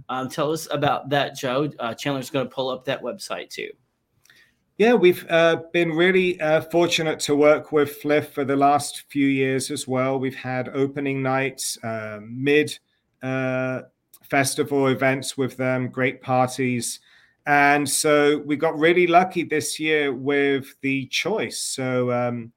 Um, 0.09 0.29
tell 0.29 0.51
us 0.51 0.67
about 0.71 1.09
that, 1.09 1.35
Joe. 1.35 1.69
Uh, 1.79 1.93
Chandler's 1.93 2.29
going 2.29 2.47
to 2.47 2.53
pull 2.53 2.69
up 2.69 2.85
that 2.85 3.01
website 3.01 3.49
too. 3.49 3.69
Yeah, 4.77 4.95
we've 4.95 5.25
uh, 5.29 5.57
been 5.71 5.91
really 5.91 6.41
uh, 6.41 6.61
fortunate 6.61 7.19
to 7.21 7.35
work 7.35 7.71
with 7.71 7.97
FLIFF 7.97 8.33
for 8.33 8.43
the 8.43 8.55
last 8.55 9.03
few 9.07 9.27
years 9.27 9.69
as 9.69 9.87
well. 9.87 10.19
We've 10.19 10.35
had 10.35 10.69
opening 10.69 11.21
nights, 11.21 11.77
uh, 11.83 12.19
mid 12.23 12.77
uh, 13.21 13.81
festival 14.23 14.87
events 14.87 15.37
with 15.37 15.57
them, 15.57 15.89
great 15.89 16.21
parties. 16.21 16.99
And 17.45 17.89
so 17.89 18.37
we 18.45 18.55
got 18.55 18.77
really 18.77 19.07
lucky 19.07 19.43
this 19.43 19.79
year 19.79 20.13
with 20.13 20.75
the 20.81 21.07
choice. 21.07 21.59
So 21.59 22.11
um, 22.11 22.51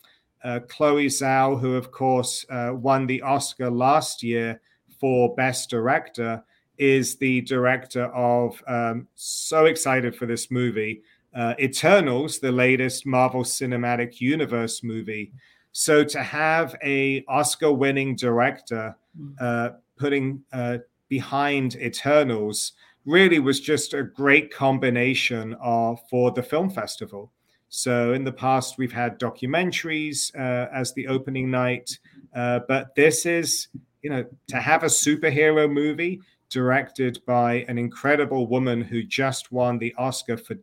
uh, 0.44 0.61
Chloe 0.68 1.07
Zhao, 1.07 1.59
who 1.59 1.75
of 1.75 1.90
course 1.90 2.46
uh, 2.51 2.70
won 2.72 3.07
the 3.07 3.22
Oscar 3.22 3.70
last 3.70 4.22
year 4.22 4.61
for 5.01 5.35
Best 5.35 5.70
Director, 5.70 6.42
is 6.79 7.16
the 7.16 7.40
director 7.40 8.05
of. 8.14 8.62
Um, 8.68 9.09
so 9.14 9.64
excited 9.64 10.14
for 10.14 10.27
this 10.27 10.51
movie, 10.51 11.03
uh, 11.35 11.55
Eternals, 11.59 12.38
the 12.38 12.53
latest 12.53 13.07
Marvel 13.07 13.42
Cinematic 13.42 14.20
Universe 14.20 14.85
movie. 14.85 15.33
So 15.72 16.05
to 16.05 16.22
have 16.22 16.77
a 16.83 17.25
Oscar-winning 17.29 18.16
director 18.16 18.96
hmm. 19.16 19.33
uh, 19.40 19.70
putting 19.99 20.42
uh, 20.53 20.79
behind 21.09 21.77
Eternals 21.77 22.72
really 23.07 23.38
was 23.38 23.61
just 23.61 23.95
a 23.95 24.03
great 24.03 24.53
combination 24.53 25.57
of, 25.61 26.01
for 26.11 26.33
the 26.33 26.42
film 26.42 26.69
festival. 26.69 27.33
So 27.69 28.12
in 28.12 28.25
the 28.25 28.33
past, 28.33 28.79
we've 28.79 28.92
had 28.92 29.19
documentaries 29.19 30.35
uh, 30.37 30.69
as 30.75 30.92
the 30.95 31.07
opening 31.07 31.51
night, 31.51 31.99
uh, 32.35 32.61
but 32.69 32.95
this 32.95 33.27
is, 33.27 33.69
you 34.03 34.11
know, 34.11 34.25
to 34.49 34.57
have 34.57 34.83
a 34.83 34.87
superhero 34.87 35.71
movie 35.71 36.21
directed 36.49 37.21
by 37.27 37.64
an 37.69 37.79
incredible 37.79 38.47
woman 38.47 38.81
who 38.81 39.03
just 39.03 39.51
won 39.51 39.79
the 39.79 39.95
Oscar 39.99 40.37
for 40.37 40.57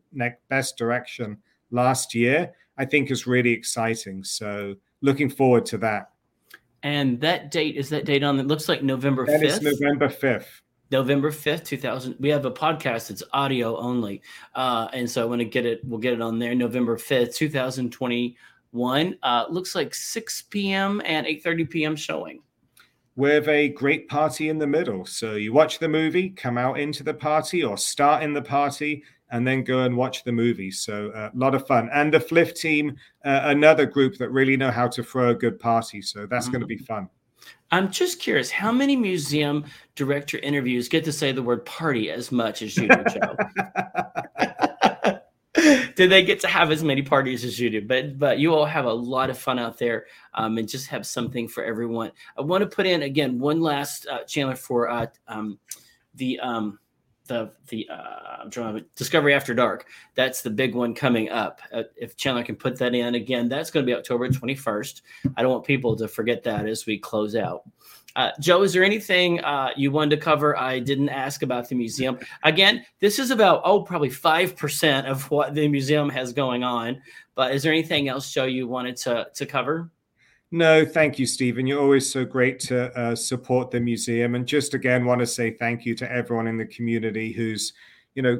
Best 0.50 0.78
Direction 0.78 1.38
last 1.72 2.16
year, 2.16 2.54
I 2.78 2.86
think 2.86 3.12
is 3.12 3.28
really 3.28 3.52
exciting. 3.52 4.24
So 4.24 4.76
looking 5.02 5.30
forward 5.30 5.66
to 5.68 5.78
that. 5.80 6.10
And 6.84 7.20
that 7.22 7.52
date 7.52 7.76
is 7.76 7.90
that 7.90 8.06
date 8.06 8.24
on 8.24 8.40
it 8.40 8.48
looks 8.48 8.68
like 8.68 8.84
November 8.84 9.26
That 9.26 9.42
5th. 9.42 9.46
is 9.46 9.62
November 9.62 10.10
5th. 10.10 10.62
November 10.94 11.32
5th, 11.32 11.66
2000. 11.66 12.16
We 12.20 12.30
have 12.30 12.46
a 12.46 12.52
podcast, 12.52 13.10
it's 13.10 13.24
audio 13.34 13.76
only. 13.78 14.22
Uh, 14.54 14.88
and 14.94 15.10
so 15.10 15.24
I 15.24 15.26
want 15.26 15.40
to 15.40 15.46
get 15.46 15.66
it, 15.66 15.84
we'll 15.84 16.00
get 16.00 16.14
it 16.14 16.22
on 16.22 16.38
there 16.38 16.54
November 16.54 16.98
5th, 16.98 17.36
2021. 17.36 19.18
Uh, 19.24 19.46
looks 19.50 19.74
like 19.74 19.96
6 19.96 20.42
p.m. 20.52 21.02
and 21.04 21.26
8:30 21.26 21.70
p.m. 21.70 21.96
showing. 21.96 22.42
with 23.16 23.48
a 23.48 23.70
great 23.70 24.08
party 24.08 24.50
in 24.50 24.60
the 24.60 24.68
middle. 24.68 25.04
So 25.06 25.34
you 25.34 25.52
watch 25.52 25.80
the 25.80 25.90
movie, 25.90 26.30
come 26.30 26.60
out 26.60 26.80
into 26.80 27.04
the 27.04 27.14
party, 27.14 27.64
or 27.64 27.76
start 27.76 28.22
in 28.22 28.34
the 28.34 28.42
party, 28.44 29.04
and 29.32 29.48
then 29.48 29.64
go 29.64 29.80
and 29.80 29.98
watch 29.98 30.24
the 30.24 30.32
movie. 30.32 30.70
So 30.70 31.12
a 31.16 31.18
uh, 31.18 31.30
lot 31.34 31.56
of 31.56 31.66
fun. 31.66 31.90
And 31.92 32.14
the 32.14 32.20
FLIFF 32.20 32.54
team, 32.54 32.98
uh, 33.26 33.42
another 33.46 33.88
group 33.88 34.18
that 34.18 34.30
really 34.30 34.58
know 34.58 34.70
how 34.70 34.88
to 34.90 35.04
throw 35.04 35.30
a 35.30 35.36
good 35.36 35.60
party. 35.60 36.04
So 36.04 36.28
that's 36.28 36.50
going 36.50 36.62
to 36.62 36.68
be 36.68 36.78
fun. 36.78 37.10
I'm 37.72 37.90
just 37.92 38.20
curious, 38.20 38.52
how 38.52 38.72
many 38.72 38.96
museum 38.96 39.66
director 39.96 40.38
interviews 40.38 40.88
get 40.88 41.04
to 41.06 41.12
say 41.12 41.32
the 41.32 41.42
word 41.42 41.66
party 41.66 42.12
as 42.12 42.32
much 42.32 42.62
as 42.62 42.78
you 42.78 42.88
do, 42.88 43.04
Joe? 43.12 43.36
do 45.96 46.08
they 46.08 46.24
get 46.24 46.40
to 46.42 46.48
have 46.48 46.72
as 46.72 46.84
many 46.84 47.02
parties 47.02 47.44
as 47.44 47.60
you 47.60 47.70
do? 47.70 47.82
But 47.82 48.20
but 48.20 48.40
you 48.40 48.54
all 48.54 48.66
have 48.66 48.86
a 48.86 48.94
lot 48.94 49.30
of 49.30 49.38
fun 49.38 49.60
out 49.60 49.78
there, 49.78 50.06
um, 50.34 50.58
and 50.58 50.68
just 50.68 50.88
have 50.88 51.06
something 51.06 51.48
for 51.48 51.64
everyone. 51.64 52.12
I 52.38 52.42
want 52.42 52.62
to 52.62 52.76
put 52.76 52.86
in 52.86 53.04
again 53.04 53.40
one 53.40 53.62
last 53.62 54.08
uh, 54.08 54.24
Chandler 54.26 54.56
for 54.56 54.90
uh, 54.90 55.08
um, 55.28 55.60
the 56.16 56.40
um, 56.40 56.80
the 57.28 57.52
the 57.70 57.88
uh, 57.90 58.42
I'm 58.42 58.52
trying 58.52 58.76
to 58.76 58.86
Discovery 58.96 59.34
After 59.34 59.54
Dark. 59.54 59.88
That's 60.16 60.42
the 60.42 60.50
big 60.50 60.76
one 60.76 60.94
coming 60.94 61.30
up. 61.30 61.62
Uh, 61.72 61.84
if 61.96 62.18
Chandler 62.18 62.44
can 62.44 62.56
put 62.56 62.78
that 62.80 62.94
in 62.94 63.16
again, 63.16 63.50
that's 63.50 63.72
going 63.72 63.86
to 63.86 63.90
be 63.90 63.96
October 63.98 64.28
21st. 64.30 65.02
I 65.38 65.42
don't 65.42 65.52
want 65.52 65.66
people 65.66 65.96
to 65.96 66.08
forget 66.08 66.44
that 66.44 66.68
as 66.68 66.86
we 66.86 66.98
close 66.98 67.36
out. 67.36 67.64
Uh, 68.16 68.30
Joe, 68.40 68.62
is 68.62 68.74
there 68.74 68.84
anything 68.84 69.40
uh, 69.40 69.70
you 69.76 69.92
wanted 69.92 70.16
to 70.18 70.22
cover? 70.22 70.58
I 70.58 70.80
didn't 70.80 71.10
ask 71.10 71.42
about 71.42 71.68
the 71.68 71.76
museum. 71.76 72.20
Again, 72.44 72.86
this 73.00 73.18
is 73.18 73.32
about 73.32 73.62
oh 73.64 73.82
probably 73.82 74.10
five 74.10 74.56
percent 74.56 75.08
of 75.08 75.30
what 75.32 75.56
the 75.56 75.68
museum 75.68 76.10
has 76.10 76.34
going 76.34 76.64
on. 76.64 77.02
But 77.36 77.56
is 77.56 77.64
there 77.64 77.72
anything 77.72 78.10
else, 78.10 78.32
Joe, 78.32 78.46
you 78.46 78.68
wanted 78.68 78.98
to 78.98 79.28
to 79.34 79.46
cover? 79.46 79.90
No, 80.54 80.86
thank 80.86 81.18
you, 81.18 81.26
Steven. 81.26 81.66
You're 81.66 81.82
always 81.82 82.08
so 82.12 82.24
great 82.24 82.60
to 82.60 82.96
uh, 82.96 83.16
support 83.16 83.72
the 83.72 83.80
museum. 83.80 84.36
And 84.36 84.46
just 84.46 84.76
again, 84.76 85.04
want 85.04 85.20
to 85.22 85.26
say 85.26 85.50
thank 85.50 85.84
you 85.84 85.96
to 85.96 86.12
everyone 86.12 86.46
in 86.46 86.58
the 86.58 86.66
community 86.68 87.32
who's, 87.32 87.74
you 88.14 88.22
know, 88.22 88.40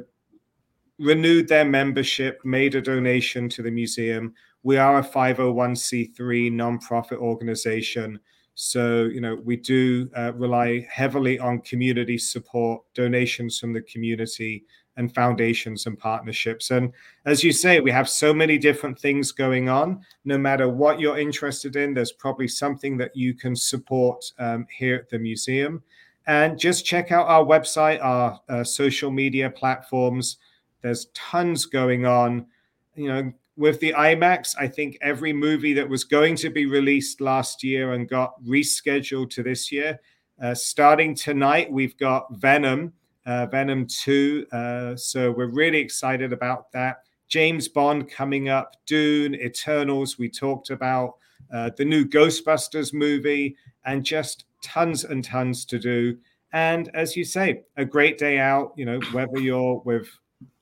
renewed 1.00 1.48
their 1.48 1.64
membership, 1.64 2.38
made 2.44 2.76
a 2.76 2.80
donation 2.80 3.48
to 3.48 3.62
the 3.62 3.70
museum. 3.72 4.32
We 4.62 4.76
are 4.76 5.00
a 5.00 5.02
501c3 5.02 6.52
nonprofit 6.52 7.16
organization. 7.16 8.20
So, 8.54 9.06
you 9.06 9.20
know, 9.20 9.34
we 9.34 9.56
do 9.56 10.08
uh, 10.16 10.34
rely 10.34 10.86
heavily 10.88 11.40
on 11.40 11.62
community 11.62 12.18
support, 12.18 12.84
donations 12.94 13.58
from 13.58 13.72
the 13.72 13.82
community, 13.82 14.66
and 14.96 15.14
foundations 15.14 15.86
and 15.86 15.98
partnerships. 15.98 16.70
And 16.70 16.92
as 17.24 17.42
you 17.42 17.52
say, 17.52 17.80
we 17.80 17.90
have 17.90 18.08
so 18.08 18.32
many 18.32 18.58
different 18.58 18.98
things 18.98 19.32
going 19.32 19.68
on. 19.68 20.04
No 20.24 20.38
matter 20.38 20.68
what 20.68 21.00
you're 21.00 21.18
interested 21.18 21.76
in, 21.76 21.94
there's 21.94 22.12
probably 22.12 22.48
something 22.48 22.96
that 22.98 23.16
you 23.16 23.34
can 23.34 23.56
support 23.56 24.24
um, 24.38 24.66
here 24.70 24.96
at 24.96 25.08
the 25.08 25.18
museum. 25.18 25.82
And 26.26 26.58
just 26.58 26.86
check 26.86 27.12
out 27.12 27.26
our 27.26 27.44
website, 27.44 28.02
our 28.02 28.40
uh, 28.48 28.64
social 28.64 29.10
media 29.10 29.50
platforms. 29.50 30.38
There's 30.80 31.06
tons 31.12 31.66
going 31.66 32.06
on. 32.06 32.46
You 32.94 33.08
know, 33.08 33.32
with 33.56 33.80
the 33.80 33.92
IMAX, 33.92 34.54
I 34.58 34.68
think 34.68 34.96
every 35.00 35.32
movie 35.32 35.74
that 35.74 35.88
was 35.88 36.04
going 36.04 36.36
to 36.36 36.50
be 36.50 36.66
released 36.66 37.20
last 37.20 37.62
year 37.62 37.92
and 37.92 38.08
got 38.08 38.42
rescheduled 38.44 39.30
to 39.30 39.42
this 39.42 39.70
year. 39.70 40.00
Uh, 40.40 40.54
starting 40.54 41.14
tonight, 41.14 41.70
we've 41.70 41.96
got 41.96 42.26
Venom 42.36 42.92
uh, 43.26 43.46
Venom 43.46 43.86
2. 43.86 44.46
Uh, 44.52 44.96
so 44.96 45.30
we're 45.30 45.46
really 45.46 45.78
excited 45.78 46.32
about 46.32 46.70
that. 46.72 46.98
James 47.28 47.68
Bond 47.68 48.08
coming 48.08 48.48
up, 48.48 48.76
Dune, 48.86 49.34
Eternals, 49.34 50.18
we 50.18 50.28
talked 50.28 50.70
about, 50.70 51.14
uh, 51.52 51.70
the 51.76 51.84
new 51.84 52.04
Ghostbusters 52.04 52.92
movie, 52.92 53.56
and 53.84 54.04
just 54.04 54.44
tons 54.62 55.04
and 55.04 55.24
tons 55.24 55.64
to 55.66 55.78
do. 55.78 56.16
And 56.52 56.88
as 56.94 57.16
you 57.16 57.24
say, 57.24 57.62
a 57.76 57.84
great 57.84 58.18
day 58.18 58.38
out, 58.38 58.72
you 58.76 58.84
know, 58.84 59.00
whether 59.12 59.40
you're 59.40 59.82
with 59.84 60.08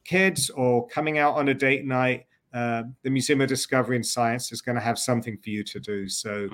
kids 0.05 0.51
or 0.51 0.87
coming 0.89 1.19
out 1.19 1.35
on 1.35 1.49
a 1.49 1.55
date 1.55 1.85
night, 1.85 2.27
uh, 2.55 2.85
the 3.03 3.11
Museum 3.11 3.41
of 3.41 3.49
Discovery 3.49 3.97
and 3.97 4.05
Science 4.05 4.53
is 4.53 4.61
going 4.61 4.75
to 4.75 4.81
have 4.81 4.99
something 4.99 5.39
for 5.39 5.51
you 5.51 5.65
to 5.65 5.81
do. 5.81 6.09
So 6.09 6.49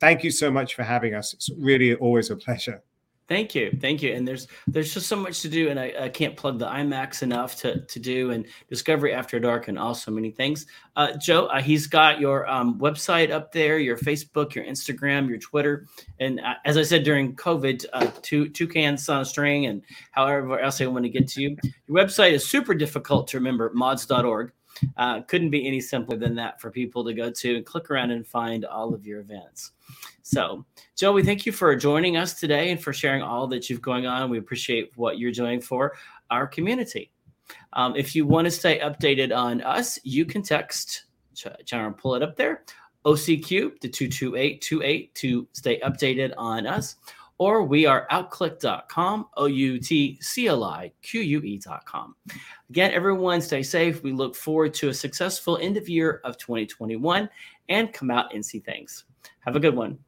thank 0.00 0.24
you 0.24 0.30
so 0.30 0.50
much 0.50 0.74
for 0.74 0.82
having 0.82 1.14
us. 1.14 1.32
It's 1.32 1.50
really 1.58 1.94
always 1.94 2.30
a 2.30 2.36
pleasure. 2.36 2.82
Thank 3.28 3.54
you, 3.54 3.76
thank 3.78 4.02
you. 4.02 4.14
And 4.14 4.26
there's 4.26 4.48
there's 4.66 4.94
just 4.94 5.06
so 5.06 5.14
much 5.14 5.42
to 5.42 5.50
do, 5.50 5.68
and 5.68 5.78
I, 5.78 5.92
I 6.00 6.08
can't 6.08 6.34
plug 6.34 6.58
the 6.58 6.66
IMAX 6.66 7.22
enough 7.22 7.56
to 7.56 7.82
to 7.82 8.00
do, 8.00 8.30
and 8.30 8.46
Discovery 8.70 9.12
After 9.12 9.38
Dark, 9.38 9.68
and 9.68 9.78
also 9.78 10.10
many 10.10 10.30
things. 10.30 10.64
Uh, 10.96 11.12
Joe, 11.18 11.44
uh, 11.46 11.60
he's 11.60 11.86
got 11.86 12.20
your 12.20 12.48
um, 12.48 12.78
website 12.78 13.30
up 13.30 13.52
there, 13.52 13.78
your 13.78 13.98
Facebook, 13.98 14.54
your 14.54 14.64
Instagram, 14.64 15.28
your 15.28 15.36
Twitter, 15.36 15.86
and 16.20 16.40
uh, 16.40 16.54
as 16.64 16.78
I 16.78 16.82
said 16.82 17.04
during 17.04 17.36
COVID, 17.36 17.84
uh, 17.92 18.10
two 18.22 18.48
two 18.48 18.66
cans 18.66 19.06
on 19.10 19.20
a 19.20 19.24
string, 19.26 19.66
and 19.66 19.82
however 20.12 20.58
else 20.58 20.80
I 20.80 20.86
want 20.86 21.04
to 21.04 21.10
get 21.10 21.28
to 21.28 21.42
you. 21.42 21.56
Your 21.86 21.98
website 21.98 22.32
is 22.32 22.48
super 22.48 22.74
difficult 22.74 23.28
to 23.28 23.36
remember, 23.36 23.70
mods.org. 23.74 24.52
Uh, 24.96 25.22
couldn't 25.22 25.50
be 25.50 25.66
any 25.66 25.80
simpler 25.80 26.16
than 26.16 26.34
that 26.34 26.60
for 26.60 26.70
people 26.70 27.04
to 27.04 27.12
go 27.12 27.30
to 27.30 27.56
and 27.56 27.66
click 27.66 27.90
around 27.90 28.10
and 28.10 28.26
find 28.26 28.64
all 28.64 28.94
of 28.94 29.06
your 29.06 29.20
events. 29.20 29.72
So, 30.22 30.64
Joey, 30.96 31.22
thank 31.22 31.46
you 31.46 31.52
for 31.52 31.74
joining 31.74 32.16
us 32.16 32.34
today 32.34 32.70
and 32.70 32.82
for 32.82 32.92
sharing 32.92 33.22
all 33.22 33.46
that 33.48 33.70
you've 33.70 33.82
going 33.82 34.06
on. 34.06 34.30
We 34.30 34.38
appreciate 34.38 34.92
what 34.96 35.18
you're 35.18 35.32
doing 35.32 35.60
for 35.60 35.94
our 36.30 36.46
community. 36.46 37.10
Um, 37.72 37.96
if 37.96 38.14
you 38.14 38.26
want 38.26 38.44
to 38.44 38.50
stay 38.50 38.78
updated 38.80 39.34
on 39.34 39.62
us, 39.62 39.98
you 40.04 40.24
can 40.24 40.42
text, 40.42 41.04
and 41.72 41.96
pull 41.96 42.14
it 42.14 42.22
up 42.22 42.36
there, 42.36 42.64
OCQ 43.04 43.80
to 43.80 43.88
22828 43.88 45.14
to 45.14 45.48
stay 45.52 45.80
updated 45.80 46.34
on 46.36 46.66
us. 46.66 46.96
Or 47.38 47.62
we 47.62 47.86
are 47.86 48.06
outclique.com, 48.10 49.28
O 49.36 49.46
U 49.46 49.78
T 49.78 50.18
C 50.20 50.48
L 50.48 50.64
I 50.64 50.92
Q 51.02 51.20
U 51.20 51.40
E.com. 51.40 52.16
Again, 52.68 52.90
everyone 52.92 53.40
stay 53.40 53.62
safe. 53.62 54.02
We 54.02 54.12
look 54.12 54.34
forward 54.34 54.74
to 54.74 54.88
a 54.88 54.94
successful 54.94 55.56
end 55.58 55.76
of 55.76 55.88
year 55.88 56.20
of 56.24 56.36
2021 56.38 57.28
and 57.68 57.92
come 57.92 58.10
out 58.10 58.34
and 58.34 58.44
see 58.44 58.58
things. 58.58 59.04
Have 59.40 59.56
a 59.56 59.60
good 59.60 59.76
one. 59.76 59.98